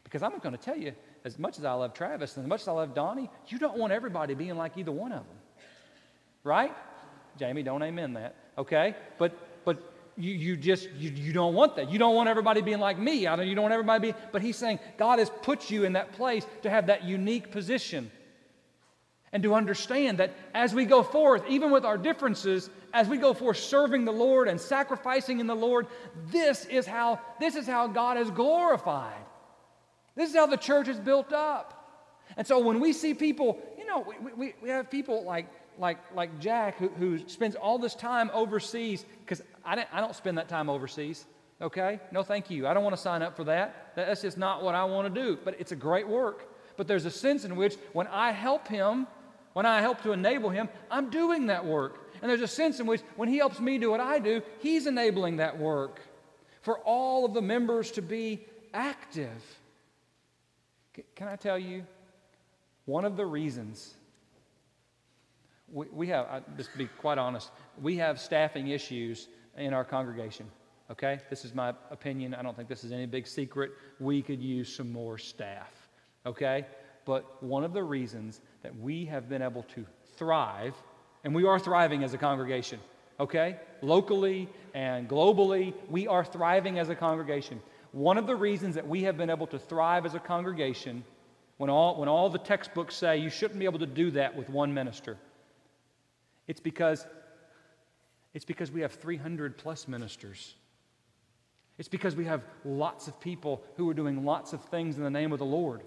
Because 0.05 0.23
I'm 0.23 0.39
going 0.39 0.57
to 0.57 0.63
tell 0.63 0.77
you, 0.77 0.93
as 1.25 1.39
much 1.39 1.59
as 1.59 1.65
I 1.65 1.73
love 1.73 1.95
Travis 1.95 2.37
and 2.37 2.45
as 2.45 2.49
much 2.49 2.63
as 2.63 2.69
I 2.69 2.73
love 2.73 2.95
Donnie, 2.95 3.31
you 3.49 3.59
don't 3.59 3.79
want 3.79 3.93
everybody 3.93 4.35
being 4.35 4.57
like 4.57 4.77
either 4.77 4.93
one 4.93 5.13
of 5.13 5.25
them. 5.27 5.37
Right? 6.45 6.73
Jamie, 7.39 7.63
don't 7.63 7.83
amen 7.83 8.15
that. 8.15 8.35
Okay? 8.59 8.95
But 9.19 9.33
but 9.65 9.93
you, 10.17 10.33
you 10.33 10.57
just 10.57 10.91
you, 10.93 11.11
you 11.11 11.33
don't 11.33 11.55
want 11.55 11.77
that 11.77 11.91
you 11.91 11.99
don't 11.99 12.15
want 12.15 12.29
everybody 12.29 12.61
being 12.61 12.81
like 12.81 12.99
me 12.99 13.27
I 13.27 13.37
don't, 13.37 13.47
you 13.47 13.55
don't 13.55 13.63
want 13.63 13.73
everybody 13.73 14.13
be 14.13 14.19
but 14.31 14.43
he's 14.43 14.57
saying 14.57 14.79
god 14.99 15.19
has 15.19 15.31
put 15.43 15.71
you 15.71 15.85
in 15.85 15.95
that 15.95 16.13
place 16.13 16.45
to 16.63 16.71
have 16.71 16.89
that 16.89 17.05
unique 17.05 17.51
position 17.51 18.11
and 19.33 19.43
to 19.43 19.55
understand 19.55 20.19
that 20.19 20.35
as 20.53 20.75
we 20.75 20.85
go 20.85 21.03
forth 21.03 21.45
even 21.49 21.71
with 21.71 21.85
our 21.85 21.97
differences 21.97 22.69
as 22.93 23.09
we 23.09 23.17
go 23.17 23.33
forth 23.33 23.57
serving 23.57 24.05
the 24.05 24.13
lord 24.13 24.49
and 24.49 24.61
sacrificing 24.61 25.41
in 25.41 25.47
the 25.47 25.55
lord 25.55 25.87
this 26.27 26.65
is 26.67 26.87
how 26.87 27.21
this 27.41 27.57
is 27.57 27.67
how 27.67 27.87
god 27.87 28.19
is 28.19 28.31
glorified 28.31 29.25
this 30.15 30.31
is 30.31 30.37
how 30.37 30.47
the 30.47 30.57
church 30.57 30.89
is 30.89 30.99
built 30.99 31.33
up 31.33 31.79
and 32.37 32.47
so 32.47 32.59
when 32.59 32.81
we 32.81 32.93
see 32.93 33.15
people 33.15 33.61
you 33.79 33.87
know 33.87 34.07
we, 34.09 34.33
we, 34.33 34.55
we 34.63 34.69
have 34.69 34.91
people 34.91 35.25
like 35.25 35.47
like, 35.79 35.99
like 36.15 36.39
Jack, 36.39 36.79
who, 36.79 36.89
who 36.89 37.19
spends 37.29 37.57
all 37.57 37.79
this 37.79 37.95
time 37.95 38.31
overseas, 38.33 39.05
because 39.21 39.43
I, 39.65 39.87
I 39.93 40.01
don't 40.01 40.15
spend 40.15 40.39
that 40.39 40.49
time 40.49 40.69
overseas, 40.69 41.25
okay? 41.61 42.01
No, 42.11 42.23
thank 42.23 42.51
you. 42.51 42.67
I 42.67 42.75
don't 42.75 42.85
want 42.85 42.97
to 42.97 43.03
sign 43.03 43.23
up 43.23 43.37
for 43.37 43.45
that. 43.45 43.93
That's 43.97 44.23
just 44.23 44.39
not 44.39 44.63
what 44.63 44.75
I 44.75 44.85
want 44.85 45.13
to 45.13 45.23
do. 45.23 45.39
But 45.43 45.57
it's 45.59 45.73
a 45.73 45.77
great 45.77 46.07
work. 46.07 46.49
But 46.77 46.87
there's 46.87 47.05
a 47.05 47.11
sense 47.11 47.45
in 47.45 47.57
which 47.57 47.77
when 47.93 48.07
I 48.07 48.33
help 48.33 48.69
him, 48.69 49.07
when 49.53 49.67
I 49.67 49.81
help 49.81 50.03
to 50.03 50.13
enable 50.13 50.51
him, 50.51 50.69
I'm 50.91 51.11
doing 51.11 51.47
that 51.47 51.65
work. 51.65 52.02
And 52.23 52.31
there's 52.31 52.41
a 52.41 52.49
sense 52.49 52.81
in 52.81 52.87
which 52.87 53.03
when 53.17 53.29
he 53.29 53.37
helps 53.37 53.61
me 53.61 53.77
do 53.79 53.91
what 53.91 54.01
I 54.01 54.21
do, 54.21 54.41
he's 54.61 54.87
enabling 54.87 55.37
that 55.39 55.59
work. 55.59 56.01
For 56.63 56.79
all 56.79 57.25
of 57.25 57.35
the 57.35 57.43
members 57.43 57.91
to 57.93 58.03
be 58.03 58.47
active. 58.73 59.43
Can 61.17 61.27
I 61.27 61.37
tell 61.37 61.59
you, 61.59 61.85
one 62.85 63.05
of 63.05 63.17
the 63.17 63.27
reasons 63.27 63.95
we, 65.73 65.87
we 65.93 66.07
have, 66.09 66.27
I, 66.27 66.43
just 66.57 66.71
to 66.73 66.79
be 66.79 66.87
quite 66.87 67.19
honest, 67.19 67.51
we 67.81 67.97
have 67.97 68.21
staffing 68.21 68.69
issues 68.69 69.29
in 69.57 69.73
our 69.73 69.85
congregation. 69.85 70.47
Okay? 70.91 71.19
This 71.31 71.45
is 71.45 71.55
my 71.55 71.71
opinion. 71.91 72.35
I 72.35 72.43
don't 72.43 72.57
think 72.57 72.69
this 72.69 72.85
is 72.85 72.93
any 72.93 73.07
big 73.07 73.27
secret. 73.27 73.73
We 73.99 74.23
could 74.23 74.43
use 74.43 74.75
some 74.75 74.93
more 74.93 75.19
staff. 75.19 75.73
Okay? 76.27 76.67
But 77.05 77.43
one 77.43 77.65
of 77.65 77.73
the 77.73 77.83
reasons 77.83 78.41
that 78.63 78.77
we 78.79 79.05
have 79.07 79.29
been 79.29 79.43
able 79.43 79.65
to 79.75 79.85
thrive, 80.17 80.75
and 81.25 81.35
we 81.35 81.45
are 81.45 81.59
thriving 81.59 82.05
as 82.05 82.15
a 82.15 82.19
congregation, 82.19 82.81
okay? 83.21 83.57
Locally 83.81 84.49
and 84.75 85.09
globally, 85.09 85.75
we 85.89 86.07
are 86.07 86.25
thriving 86.25 86.79
as 86.79 86.89
a 86.89 86.95
congregation. 86.95 87.61
One 87.93 88.19
of 88.19 88.27
the 88.27 88.37
reasons 88.37 88.75
that 88.75 88.89
we 88.89 89.03
have 89.05 89.17
been 89.17 89.31
able 89.31 89.47
to 89.49 89.59
thrive 89.59 90.07
as 90.07 90.15
a 90.15 90.19
congregation, 90.19 91.05
when 91.59 91.71
all, 91.71 91.99
when 91.99 92.09
all 92.09 92.31
the 92.31 92.39
textbooks 92.39 92.95
say 92.95 93.19
you 93.19 93.31
shouldn't 93.31 93.59
be 93.59 93.67
able 93.67 93.79
to 93.81 93.87
do 93.87 94.11
that 94.13 94.35
with 94.35 94.49
one 94.49 94.73
minister, 94.75 95.17
it's 96.49 96.61
because 96.61 97.07
it's 98.35 98.45
because 98.45 98.71
we 98.71 98.81
have 98.81 98.93
300 98.93 99.59
plus 99.59 99.87
ministers. 99.87 100.55
It's 101.79 101.89
because 101.89 102.17
we 102.17 102.25
have 102.25 102.43
lots 102.65 103.09
of 103.09 103.21
people 103.21 103.63
who 103.77 103.89
are 103.91 103.95
doing 103.95 104.25
lots 104.25 104.53
of 104.53 104.65
things 104.65 104.97
in 104.97 105.03
the 105.03 105.11
name 105.11 105.33
of 105.33 105.39
the 105.39 105.45
Lord. 105.45 105.83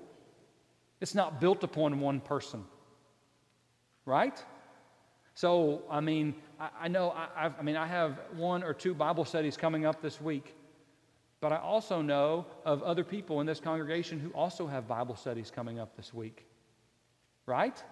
It's 1.01 1.15
not 1.15 1.42
built 1.42 1.63
upon 1.63 2.00
one 2.00 2.20
person. 2.20 2.63
Right? 4.06 4.42
So, 5.36 5.84
I 5.89 6.00
mean, 6.00 6.34
I, 6.60 6.70
I 6.84 6.88
know, 6.88 7.12
I, 7.12 7.51
I 7.60 7.62
mean, 7.62 7.75
I 7.75 7.86
have 7.86 8.20
one 8.36 8.63
or 8.63 8.74
two 8.74 8.94
Bible 8.94 9.25
studies 9.25 9.58
coming 9.58 9.86
up 9.86 10.01
this 10.01 10.20
week, 10.22 10.56
but 11.42 11.51
I 11.51 11.58
also 11.58 12.01
know 12.01 12.46
of 12.63 12.82
other 12.84 13.04
people 13.04 13.42
in 13.42 13.46
this 13.46 13.60
congregation 13.60 14.18
who 14.18 14.30
also 14.30 14.65
have 14.65 14.88
Bible 14.88 15.18
studies 15.18 15.51
coming 15.54 15.77
up 15.77 15.96
this 15.98 16.13
week. 16.13 16.46
Right? 17.46 17.84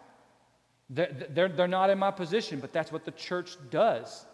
They're, 0.89 1.27
they're, 1.29 1.49
they're 1.49 1.67
not 1.67 1.89
in 1.89 1.99
my 1.99 2.11
position, 2.11 2.61
but 2.61 2.71
that's 2.71 2.93
what 2.93 3.03
the 3.03 3.11
church 3.11 3.57
does. 3.69 4.25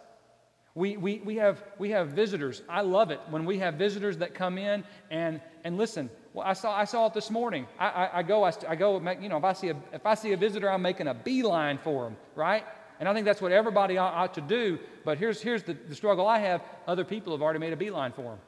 We, 0.76 0.96
we, 0.96 1.20
we, 1.24 1.36
have, 1.36 1.64
we 1.78 1.90
have 1.90 2.10
visitors. 2.10 2.62
I 2.68 2.82
love 2.82 3.10
it 3.10 3.20
when 3.28 3.44
we 3.44 3.58
have 3.58 3.74
visitors 3.74 4.18
that 4.18 4.34
come 4.34 4.56
in 4.56 4.84
and, 5.10 5.40
and 5.64 5.76
listen. 5.76 6.10
Well, 6.32 6.46
I 6.46 6.52
saw, 6.52 6.78
I 6.78 6.84
saw 6.84 7.06
it 7.06 7.14
this 7.14 7.28
morning. 7.28 7.66
I, 7.76 7.88
I, 7.88 8.18
I 8.18 8.22
go, 8.22 8.44
I, 8.44 8.52
I 8.68 8.76
go 8.76 9.00
you 9.20 9.28
know, 9.28 9.36
if 9.36 9.44
I, 9.44 9.52
see 9.52 9.70
a, 9.70 9.76
if 9.92 10.06
I 10.06 10.14
see 10.14 10.32
a 10.32 10.36
visitor, 10.36 10.70
I'm 10.70 10.82
making 10.82 11.08
a 11.08 11.14
beeline 11.14 11.78
for 11.78 12.04
them, 12.04 12.16
right? 12.36 12.64
And 13.00 13.08
I 13.08 13.14
think 13.14 13.24
that's 13.24 13.40
what 13.40 13.50
everybody 13.50 13.96
ought, 13.96 14.34
to 14.34 14.42
do. 14.42 14.78
But 15.04 15.16
here's, 15.16 15.40
here's 15.40 15.62
the, 15.62 15.72
the 15.72 15.94
struggle 15.94 16.26
I 16.26 16.38
have 16.38 16.62
other 16.86 17.02
people 17.02 17.32
have 17.32 17.40
already 17.40 17.58
made 17.58 17.72
a 17.72 17.76
beeline 17.76 18.12
for 18.12 18.22
them. 18.22 18.38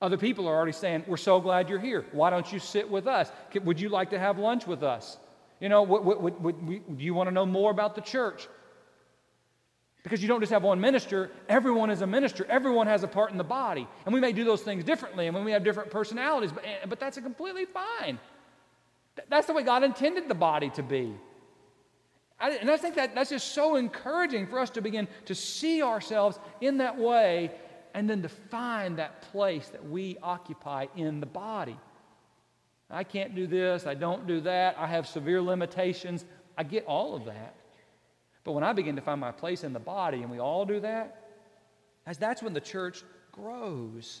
Other 0.00 0.16
people 0.16 0.48
are 0.48 0.56
already 0.56 0.72
saying, 0.72 1.04
We're 1.06 1.18
so 1.18 1.40
glad 1.40 1.68
you're 1.68 1.78
here. 1.78 2.06
Why 2.12 2.30
don't 2.30 2.50
you 2.50 2.58
sit 2.58 2.90
with 2.90 3.06
us? 3.06 3.30
Would 3.62 3.80
you 3.80 3.90
like 3.90 4.10
to 4.10 4.18
have 4.18 4.38
lunch 4.38 4.66
with 4.66 4.82
us? 4.82 5.18
You 5.60 5.68
know, 5.68 5.82
would, 5.82 6.04
would, 6.04 6.42
would, 6.42 6.98
do 6.98 7.04
you 7.04 7.14
want 7.14 7.28
to 7.28 7.34
know 7.34 7.46
more 7.46 7.70
about 7.70 7.94
the 7.94 8.00
church? 8.00 8.48
Because 10.02 10.20
you 10.20 10.28
don't 10.28 10.40
just 10.40 10.52
have 10.52 10.62
one 10.62 10.80
minister, 10.80 11.30
everyone 11.48 11.88
is 11.88 12.02
a 12.02 12.06
minister. 12.06 12.44
Everyone 12.50 12.86
has 12.86 13.02
a 13.02 13.08
part 13.08 13.30
in 13.30 13.38
the 13.38 13.44
body. 13.44 13.86
And 14.04 14.12
we 14.12 14.20
may 14.20 14.32
do 14.32 14.44
those 14.44 14.60
things 14.60 14.84
differently 14.84 15.26
and 15.26 15.34
when 15.34 15.44
we 15.44 15.52
have 15.52 15.64
different 15.64 15.90
personalities, 15.90 16.52
but, 16.52 16.64
eh, 16.64 16.84
but 16.86 17.00
that's 17.00 17.18
completely 17.18 17.64
fine. 17.64 18.18
That's 19.28 19.46
the 19.46 19.54
way 19.54 19.62
God 19.62 19.82
intended 19.82 20.28
the 20.28 20.34
body 20.34 20.70
to 20.70 20.82
be. 20.82 21.14
I, 22.38 22.50
and 22.50 22.70
I 22.70 22.76
think 22.76 22.96
that 22.96 23.14
that's 23.14 23.30
just 23.30 23.52
so 23.52 23.76
encouraging 23.76 24.46
for 24.46 24.58
us 24.58 24.70
to 24.70 24.82
begin 24.82 25.08
to 25.26 25.34
see 25.34 25.82
ourselves 25.82 26.38
in 26.60 26.78
that 26.78 26.98
way 26.98 27.52
and 27.94 28.10
then 28.10 28.22
to 28.22 28.28
find 28.28 28.98
that 28.98 29.22
place 29.32 29.68
that 29.68 29.88
we 29.88 30.18
occupy 30.22 30.86
in 30.96 31.20
the 31.20 31.26
body. 31.26 31.76
I 32.90 33.04
can't 33.04 33.34
do 33.34 33.46
this, 33.46 33.86
I 33.86 33.94
don't 33.94 34.26
do 34.26 34.40
that, 34.42 34.76
I 34.78 34.86
have 34.86 35.06
severe 35.06 35.40
limitations. 35.40 36.24
I 36.56 36.62
get 36.62 36.84
all 36.86 37.14
of 37.14 37.24
that. 37.24 37.54
But 38.44 38.52
when 38.52 38.62
I 38.62 38.72
begin 38.72 38.94
to 38.96 39.02
find 39.02 39.20
my 39.20 39.32
place 39.32 39.64
in 39.64 39.72
the 39.72 39.80
body, 39.80 40.22
and 40.22 40.30
we 40.30 40.38
all 40.38 40.64
do 40.64 40.80
that, 40.80 41.30
that's 42.18 42.42
when 42.42 42.52
the 42.52 42.60
church 42.60 43.02
grows. 43.32 44.20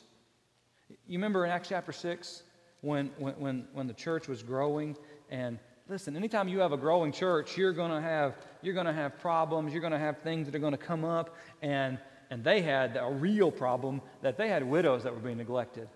You 1.06 1.18
remember 1.18 1.44
in 1.44 1.50
Acts 1.50 1.68
chapter 1.68 1.92
6 1.92 2.42
when, 2.80 3.10
when, 3.18 3.66
when 3.72 3.86
the 3.86 3.92
church 3.92 4.28
was 4.28 4.42
growing? 4.42 4.96
And 5.30 5.58
listen, 5.88 6.16
anytime 6.16 6.48
you 6.48 6.60
have 6.60 6.72
a 6.72 6.76
growing 6.76 7.12
church, 7.12 7.56
you're 7.58 7.72
going 7.72 7.90
to 7.90 8.00
have, 8.00 8.34
you're 8.62 8.74
going 8.74 8.86
to 8.86 8.92
have 8.92 9.18
problems, 9.18 9.72
you're 9.72 9.82
going 9.82 9.92
to 9.92 9.98
have 9.98 10.18
things 10.18 10.46
that 10.46 10.54
are 10.54 10.60
going 10.60 10.72
to 10.72 10.78
come 10.78 11.04
up. 11.04 11.36
And, 11.62 11.98
and 12.30 12.42
they 12.42 12.62
had 12.62 12.96
a 13.00 13.10
real 13.10 13.50
problem 13.50 14.00
that 14.22 14.36
they 14.36 14.48
had 14.48 14.64
widows 14.64 15.02
that 15.02 15.14
were 15.14 15.20
being 15.20 15.36
neglected. 15.36 15.88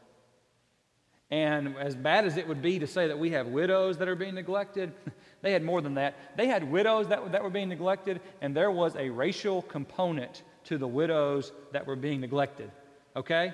And 1.31 1.77
as 1.77 1.95
bad 1.95 2.25
as 2.25 2.39
it 2.39 2.49
would 2.49 2.63
be 2.63 2.79
to 2.79 2.87
say 2.87 3.09
that 3.09 3.19
we 3.19 3.31
have 3.31 3.49
widows 3.49 3.99
that 3.99 4.09
are 4.09 4.17
being 4.17 4.35
neglected, 4.35 4.93
they 5.43 5.53
had 5.53 5.63
more 5.63 5.83
than 5.83 5.95
that. 5.95 6.17
They 6.37 6.47
had 6.47 6.71
widows 6.71 7.09
that, 7.09 7.33
that 7.33 7.43
were 7.43 7.51
being 7.51 7.69
neglected, 7.69 8.21
and 8.41 8.57
there 8.57 8.71
was 8.71 8.97
a 8.97 9.11
racial 9.11 9.63
component 9.63 10.43
to 10.65 10.79
the 10.79 10.89
widows 10.89 11.53
that 11.73 11.87
were 11.87 11.97
being 11.97 12.21
neglected. 12.21 12.71
Okay? 13.15 13.53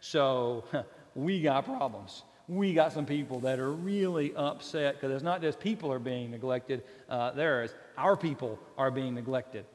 So 0.00 0.64
we 1.14 1.42
got 1.42 1.64
problems. 1.64 2.22
We 2.48 2.72
got 2.72 2.92
some 2.92 3.04
people 3.06 3.40
that 3.40 3.58
are 3.58 3.70
really 3.70 4.34
upset 4.34 4.94
because 4.94 5.12
it's 5.12 5.22
not 5.22 5.42
just 5.42 5.60
people 5.60 5.92
are 5.92 5.98
being 5.98 6.30
neglected, 6.30 6.82
uh, 7.08 7.32
there 7.32 7.62
is 7.62 7.74
our 7.96 8.16
people 8.16 8.58
are 8.76 8.90
being 8.90 9.14
neglected. 9.14 9.66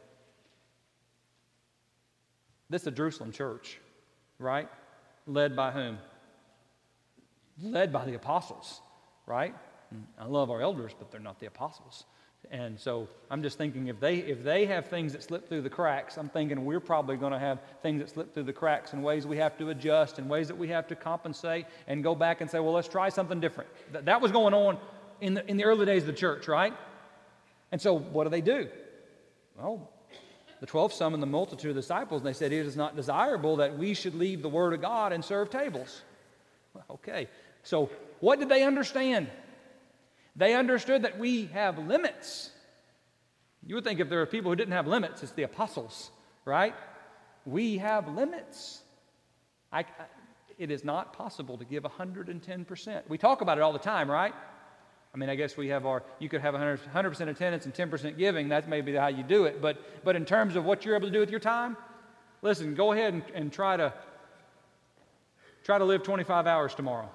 This 2.69 2.81
is 2.81 2.85
the 2.85 2.91
Jerusalem 2.91 3.31
church, 3.31 3.79
right? 4.39 4.67
Led 5.27 5.55
by 5.55 5.71
whom? 5.71 5.99
led 7.61 7.91
by 7.91 8.05
the 8.05 8.15
apostles, 8.15 8.81
right? 9.25 9.53
I 10.19 10.25
love 10.25 10.49
our 10.49 10.61
elders, 10.61 10.91
but 10.97 11.11
they're 11.11 11.19
not 11.19 11.39
the 11.39 11.45
apostles. 11.45 12.05
And 12.51 12.79
so 12.79 13.07
I'm 13.31 13.41
just 13.41 13.57
thinking 13.57 13.87
if 13.87 13.99
they, 13.99 14.17
if 14.17 14.43
they 14.43 14.65
have 14.65 14.87
things 14.87 15.13
that 15.13 15.23
slip 15.23 15.49
through 15.49 15.61
the 15.61 15.69
cracks, 15.69 16.17
I'm 16.17 16.29
thinking 16.29 16.65
we're 16.65 16.79
probably 16.79 17.17
going 17.17 17.33
to 17.33 17.39
have 17.39 17.59
things 17.81 18.01
that 18.01 18.09
slip 18.09 18.33
through 18.33 18.43
the 18.43 18.53
cracks 18.53 18.93
in 18.93 19.01
ways 19.01 19.25
we 19.25 19.37
have 19.37 19.57
to 19.57 19.69
adjust, 19.69 20.19
in 20.19 20.27
ways 20.27 20.47
that 20.49 20.57
we 20.57 20.67
have 20.67 20.87
to 20.89 20.95
compensate 20.95 21.65
and 21.87 22.03
go 22.03 22.13
back 22.13 22.41
and 22.41 22.49
say, 22.49 22.59
well, 22.59 22.73
let's 22.73 22.87
try 22.87 23.09
something 23.09 23.39
different. 23.39 23.69
That, 23.91 24.05
that 24.05 24.21
was 24.21 24.31
going 24.31 24.53
on 24.53 24.77
in 25.21 25.33
the, 25.33 25.49
in 25.49 25.57
the 25.57 25.63
early 25.63 25.85
days 25.85 26.03
of 26.03 26.07
the 26.07 26.13
church, 26.13 26.47
right? 26.47 26.73
And 27.71 27.81
so 27.81 27.97
what 27.97 28.25
do 28.25 28.29
they 28.29 28.41
do? 28.41 28.67
Well, 29.57 29.89
the 30.59 30.67
12 30.67 30.93
summoned 30.93 31.23
the 31.23 31.27
multitude 31.27 31.71
of 31.71 31.75
disciples 31.75 32.21
and 32.21 32.27
they 32.27 32.33
said, 32.33 32.51
It 32.53 32.65
is 32.65 32.75
not 32.75 32.95
desirable 32.95 33.57
that 33.57 33.77
we 33.77 33.93
should 33.93 34.15
leave 34.15 34.41
the 34.41 34.49
Word 34.49 34.73
of 34.73 34.81
God 34.81 35.11
and 35.11 35.23
serve 35.23 35.49
tables. 35.49 36.03
Okay, 36.89 37.27
so 37.63 37.89
what 38.19 38.39
did 38.39 38.49
they 38.49 38.63
understand? 38.63 39.27
They 40.35 40.55
understood 40.55 41.03
that 41.03 41.19
we 41.19 41.45
have 41.47 41.77
limits. 41.77 42.49
You 43.65 43.75
would 43.75 43.83
think 43.83 43.99
if 43.99 44.09
there 44.09 44.19
were 44.19 44.25
people 44.25 44.51
who 44.51 44.55
didn't 44.55 44.73
have 44.73 44.87
limits, 44.87 45.23
it's 45.23 45.31
the 45.33 45.43
apostles, 45.43 46.11
right? 46.43 46.73
We 47.45 47.77
have 47.77 48.07
limits. 48.07 48.81
I, 49.71 49.85
it 50.57 50.71
is 50.71 50.83
not 50.83 51.13
possible 51.13 51.57
to 51.57 51.65
give 51.65 51.83
110%. 51.83 53.01
We 53.07 53.17
talk 53.17 53.41
about 53.41 53.57
it 53.57 53.61
all 53.61 53.73
the 53.73 53.79
time, 53.79 54.09
right? 54.09 54.33
I 55.13 55.17
mean, 55.17 55.29
I 55.29 55.35
guess 55.35 55.55
we 55.55 55.67
have 55.67 55.85
our, 55.85 56.03
you 56.17 56.27
could 56.27 56.41
have 56.41 56.55
100, 56.55 56.79
100% 56.93 57.27
attendance 57.27 57.65
and 57.65 57.73
10% 57.73 58.17
giving. 58.17 58.49
That's 58.49 58.67
maybe 58.67 58.95
how 58.95 59.07
you 59.07 59.23
do 59.23 59.45
it. 59.45 59.61
But, 59.61 60.03
but 60.03 60.15
in 60.15 60.25
terms 60.25 60.55
of 60.55 60.65
what 60.65 60.83
you're 60.83 60.95
able 60.95 61.07
to 61.07 61.13
do 61.13 61.19
with 61.19 61.29
your 61.29 61.39
time, 61.39 61.77
listen, 62.41 62.73
go 62.73 62.91
ahead 62.91 63.13
and, 63.13 63.23
and 63.35 63.53
try 63.53 63.77
to 63.77 63.93
try 65.63 65.77
to 65.77 65.85
live 65.85 66.03
25 66.03 66.45
hours 66.45 66.75
tomorrow. 66.75 67.09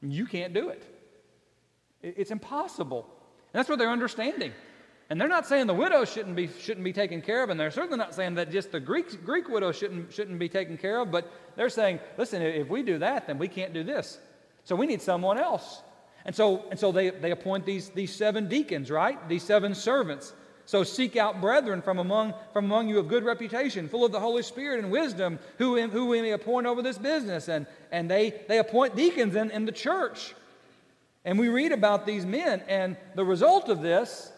You 0.00 0.26
can't 0.26 0.54
do 0.54 0.68
it. 0.68 0.95
It's 2.16 2.30
impossible. 2.30 3.06
And 3.52 3.58
that's 3.58 3.68
what 3.68 3.78
they're 3.78 3.90
understanding. 3.90 4.52
And 5.08 5.20
they're 5.20 5.28
not 5.28 5.46
saying 5.46 5.66
the 5.66 5.74
widows 5.74 6.12
shouldn't 6.12 6.34
be, 6.34 6.48
shouldn't 6.60 6.84
be 6.84 6.92
taken 6.92 7.22
care 7.22 7.42
of, 7.42 7.50
and 7.50 7.58
they're 7.58 7.70
certainly 7.70 7.98
not 7.98 8.14
saying 8.14 8.34
that 8.34 8.50
just 8.50 8.72
the 8.72 8.80
Greek, 8.80 9.24
Greek 9.24 9.48
widows 9.48 9.76
shouldn't, 9.76 10.12
shouldn't 10.12 10.38
be 10.38 10.48
taken 10.48 10.76
care 10.76 11.00
of, 11.00 11.12
but 11.12 11.30
they're 11.54 11.68
saying, 11.68 12.00
listen, 12.18 12.42
if 12.42 12.68
we 12.68 12.82
do 12.82 12.98
that, 12.98 13.28
then 13.28 13.38
we 13.38 13.46
can't 13.46 13.72
do 13.72 13.84
this. 13.84 14.18
So 14.64 14.74
we 14.74 14.86
need 14.86 15.00
someone 15.00 15.38
else. 15.38 15.82
And 16.24 16.34
so, 16.34 16.64
and 16.70 16.78
so 16.78 16.90
they, 16.90 17.10
they 17.10 17.30
appoint 17.30 17.64
these, 17.64 17.90
these 17.90 18.12
seven 18.12 18.48
deacons, 18.48 18.90
right? 18.90 19.28
These 19.28 19.44
seven 19.44 19.76
servants. 19.76 20.32
So 20.64 20.82
seek 20.82 21.14
out 21.14 21.40
brethren 21.40 21.82
from 21.82 22.00
among, 22.00 22.34
from 22.52 22.64
among 22.64 22.88
you 22.88 22.98
of 22.98 23.06
good 23.06 23.22
reputation, 23.22 23.88
full 23.88 24.04
of 24.04 24.10
the 24.10 24.18
Holy 24.18 24.42
Spirit 24.42 24.80
and 24.80 24.90
wisdom, 24.90 25.38
who, 25.58 25.80
who 25.88 26.06
we 26.06 26.20
may 26.20 26.32
appoint 26.32 26.66
over 26.66 26.82
this 26.82 26.98
business. 26.98 27.46
And, 27.46 27.68
and 27.92 28.10
they, 28.10 28.42
they 28.48 28.58
appoint 28.58 28.96
deacons 28.96 29.36
in, 29.36 29.52
in 29.52 29.66
the 29.66 29.72
church. 29.72 30.34
And 31.26 31.38
we 31.38 31.48
read 31.48 31.72
about 31.72 32.06
these 32.06 32.24
men, 32.24 32.62
and 32.68 32.96
the 33.16 33.24
result 33.24 33.68
of 33.68 33.82
this, 33.82 34.32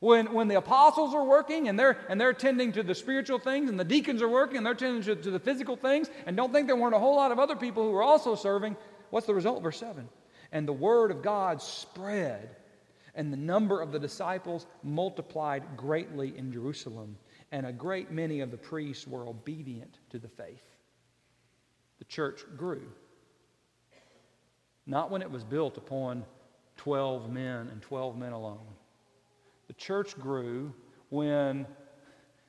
when, 0.00 0.32
when 0.32 0.48
the 0.48 0.56
apostles 0.56 1.14
are 1.14 1.24
working 1.24 1.68
and 1.68 1.78
they're, 1.78 1.98
and 2.08 2.20
they're 2.20 2.32
tending 2.32 2.72
to 2.72 2.82
the 2.82 2.96
spiritual 2.96 3.38
things, 3.38 3.70
and 3.70 3.78
the 3.78 3.84
deacons 3.84 4.20
are 4.20 4.28
working 4.28 4.56
and 4.56 4.66
they're 4.66 4.74
tending 4.74 5.02
to, 5.04 5.14
to 5.14 5.30
the 5.30 5.38
physical 5.38 5.76
things, 5.76 6.10
and 6.26 6.36
don't 6.36 6.52
think 6.52 6.66
there 6.66 6.76
weren't 6.76 6.96
a 6.96 6.98
whole 6.98 7.14
lot 7.14 7.30
of 7.30 7.38
other 7.38 7.56
people 7.56 7.84
who 7.84 7.92
were 7.92 8.02
also 8.02 8.34
serving, 8.34 8.76
what's 9.10 9.26
the 9.26 9.34
result? 9.34 9.62
Verse 9.62 9.78
7 9.78 10.08
and 10.50 10.66
the 10.66 10.72
word 10.72 11.10
of 11.10 11.22
God 11.22 11.62
spread, 11.62 12.56
and 13.14 13.32
the 13.32 13.36
number 13.36 13.80
of 13.80 13.92
the 13.92 13.98
disciples 13.98 14.66
multiplied 14.82 15.76
greatly 15.76 16.36
in 16.36 16.52
Jerusalem, 16.52 17.16
and 17.52 17.66
a 17.66 17.72
great 17.72 18.10
many 18.10 18.40
of 18.40 18.50
the 18.50 18.56
priests 18.56 19.06
were 19.06 19.26
obedient 19.26 19.98
to 20.10 20.18
the 20.18 20.28
faith. 20.28 20.64
The 21.98 22.04
church 22.06 22.42
grew. 22.56 22.90
Not 24.88 25.12
when 25.12 25.22
it 25.22 25.30
was 25.30 25.44
built 25.44 25.76
upon 25.76 26.24
12 26.78 27.30
men 27.30 27.68
and 27.68 27.80
12 27.80 28.18
men 28.18 28.32
alone. 28.32 28.66
The 29.68 29.74
church 29.74 30.18
grew 30.18 30.74
when, 31.10 31.64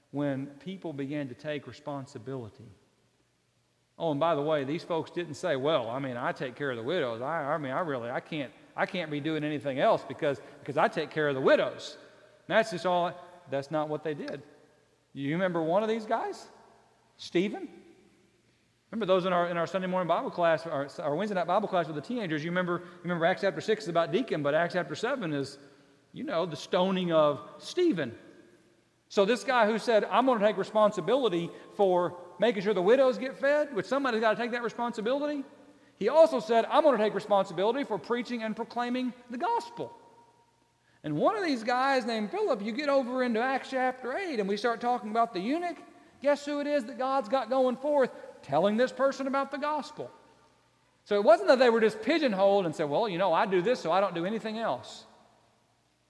when 0.10 0.48
people 0.60 0.92
began 0.92 1.28
to 1.28 1.36
take 1.36 1.68
responsibility 1.68 2.72
Oh, 4.00 4.12
and 4.12 4.20
by 4.20 4.34
the 4.34 4.42
way, 4.42 4.64
these 4.64 4.82
folks 4.82 5.12
didn't 5.12 5.34
say, 5.34 5.58
well, 5.58 5.90
I 5.90 6.00
mean, 6.00 6.16
I 6.16 6.32
take 6.32 6.56
care 6.56 6.72
of 6.72 6.78
the 6.78 6.84
widows. 6.84 7.22
I, 7.22 7.54
I 7.54 7.58
mean, 7.58 7.74
I 7.74 7.82
really, 7.82 8.10
I 8.10 8.22
can't, 8.22 8.52
I 8.76 8.86
can't 8.86 9.12
be 9.12 9.20
doing 9.20 9.44
anything 9.44 9.80
else 9.80 10.06
because, 10.08 10.40
because 10.62 10.78
I 10.78 10.88
take 10.88 11.12
care 11.12 11.28
of 11.28 11.36
the 11.36 11.42
widows. 11.42 11.98
And 12.48 12.56
that's 12.56 12.72
just 12.72 12.86
all, 12.86 13.12
that's 13.52 13.72
not 13.72 13.90
what 13.90 14.06
they 14.06 14.14
did. 14.14 14.42
You 15.12 15.34
remember 15.34 15.62
one 15.62 15.84
of 15.84 15.90
these 15.90 16.06
guys? 16.06 16.48
Stephen? 17.18 17.68
Remember 18.92 19.06
those 19.06 19.26
in 19.26 19.34
our, 19.34 19.48
in 19.50 19.58
our 19.58 19.68
Sunday 19.68 19.88
morning 19.88 20.08
Bible 20.08 20.32
class, 20.32 20.66
our, 20.66 20.88
our 21.00 21.16
Wednesday 21.16 21.36
night 21.36 21.46
Bible 21.46 21.68
class 21.68 21.86
with 21.86 21.96
the 21.96 22.02
teenagers, 22.02 22.44
you 22.44 22.50
remember, 22.50 22.80
you 22.80 23.04
remember 23.04 23.26
Acts 23.26 23.42
chapter 23.42 23.62
6 23.62 23.84
is 23.84 23.90
about 23.90 24.12
deacon, 24.12 24.42
but 24.42 24.56
Acts 24.56 24.74
chapter 24.74 24.96
7 24.96 25.32
is, 25.32 25.60
you 26.12 26.24
know, 26.24 26.48
the 26.48 26.56
stoning 26.56 27.12
of 27.12 27.40
Stephen. 27.60 28.16
So 29.08 29.26
this 29.26 29.44
guy 29.44 29.68
who 29.68 29.78
said, 29.78 30.06
I'm 30.06 30.26
going 30.26 30.40
to 30.40 30.46
take 30.46 30.58
responsibility 30.58 31.52
for 31.76 32.18
making 32.40 32.64
sure 32.64 32.74
the 32.74 32.82
widows 32.82 33.20
get 33.20 33.38
fed, 33.38 33.76
which 33.76 33.86
somebody's 33.86 34.22
got 34.22 34.32
to 34.32 34.42
take 34.42 34.52
that 34.52 34.64
responsibility. 34.64 35.44
He 35.98 36.10
also 36.10 36.40
said, 36.40 36.66
I'm 36.70 36.84
going 36.84 36.98
to 36.98 37.04
take 37.04 37.14
responsibility 37.14 37.84
for 37.84 38.00
preaching 38.00 38.42
and 38.42 38.56
proclaiming 38.56 39.14
the 39.30 39.38
gospel. 39.38 39.94
And 41.04 41.16
one 41.16 41.38
of 41.38 41.46
these 41.46 41.64
guys 41.64 42.06
named 42.06 42.32
Philip, 42.32 42.64
you 42.64 42.72
get 42.72 42.90
over 42.90 43.24
into 43.24 43.40
Acts 43.40 43.70
chapter 43.70 44.18
8 44.18 44.40
and 44.40 44.50
we 44.50 44.58
start 44.58 44.82
talking 44.82 45.12
about 45.12 45.34
the 45.34 45.40
eunuch. 45.40 45.78
Guess 46.22 46.46
who 46.46 46.60
it 46.60 46.68
is 46.68 46.86
that 46.86 46.98
God's 46.98 47.30
got 47.30 47.50
going 47.50 47.78
forth? 47.78 48.12
Telling 48.44 48.78
this 48.78 48.92
person 48.92 49.28
about 49.28 49.52
the 49.52 49.58
gospel. 49.58 50.10
So 51.06 51.16
it 51.16 51.24
wasn't 51.24 51.50
that 51.50 51.60
they 51.60 51.70
were 51.70 51.82
just 51.82 52.02
pigeonholed 52.02 52.66
and 52.66 52.76
said, 52.76 52.90
well, 52.90 53.10
you 53.10 53.18
know, 53.18 53.34
I 53.34 53.46
do 53.46 53.62
this, 53.62 53.80
so 53.80 53.92
I 53.92 54.00
don't 54.00 54.14
do 54.14 54.26
anything 54.26 54.60
else. 54.60 55.06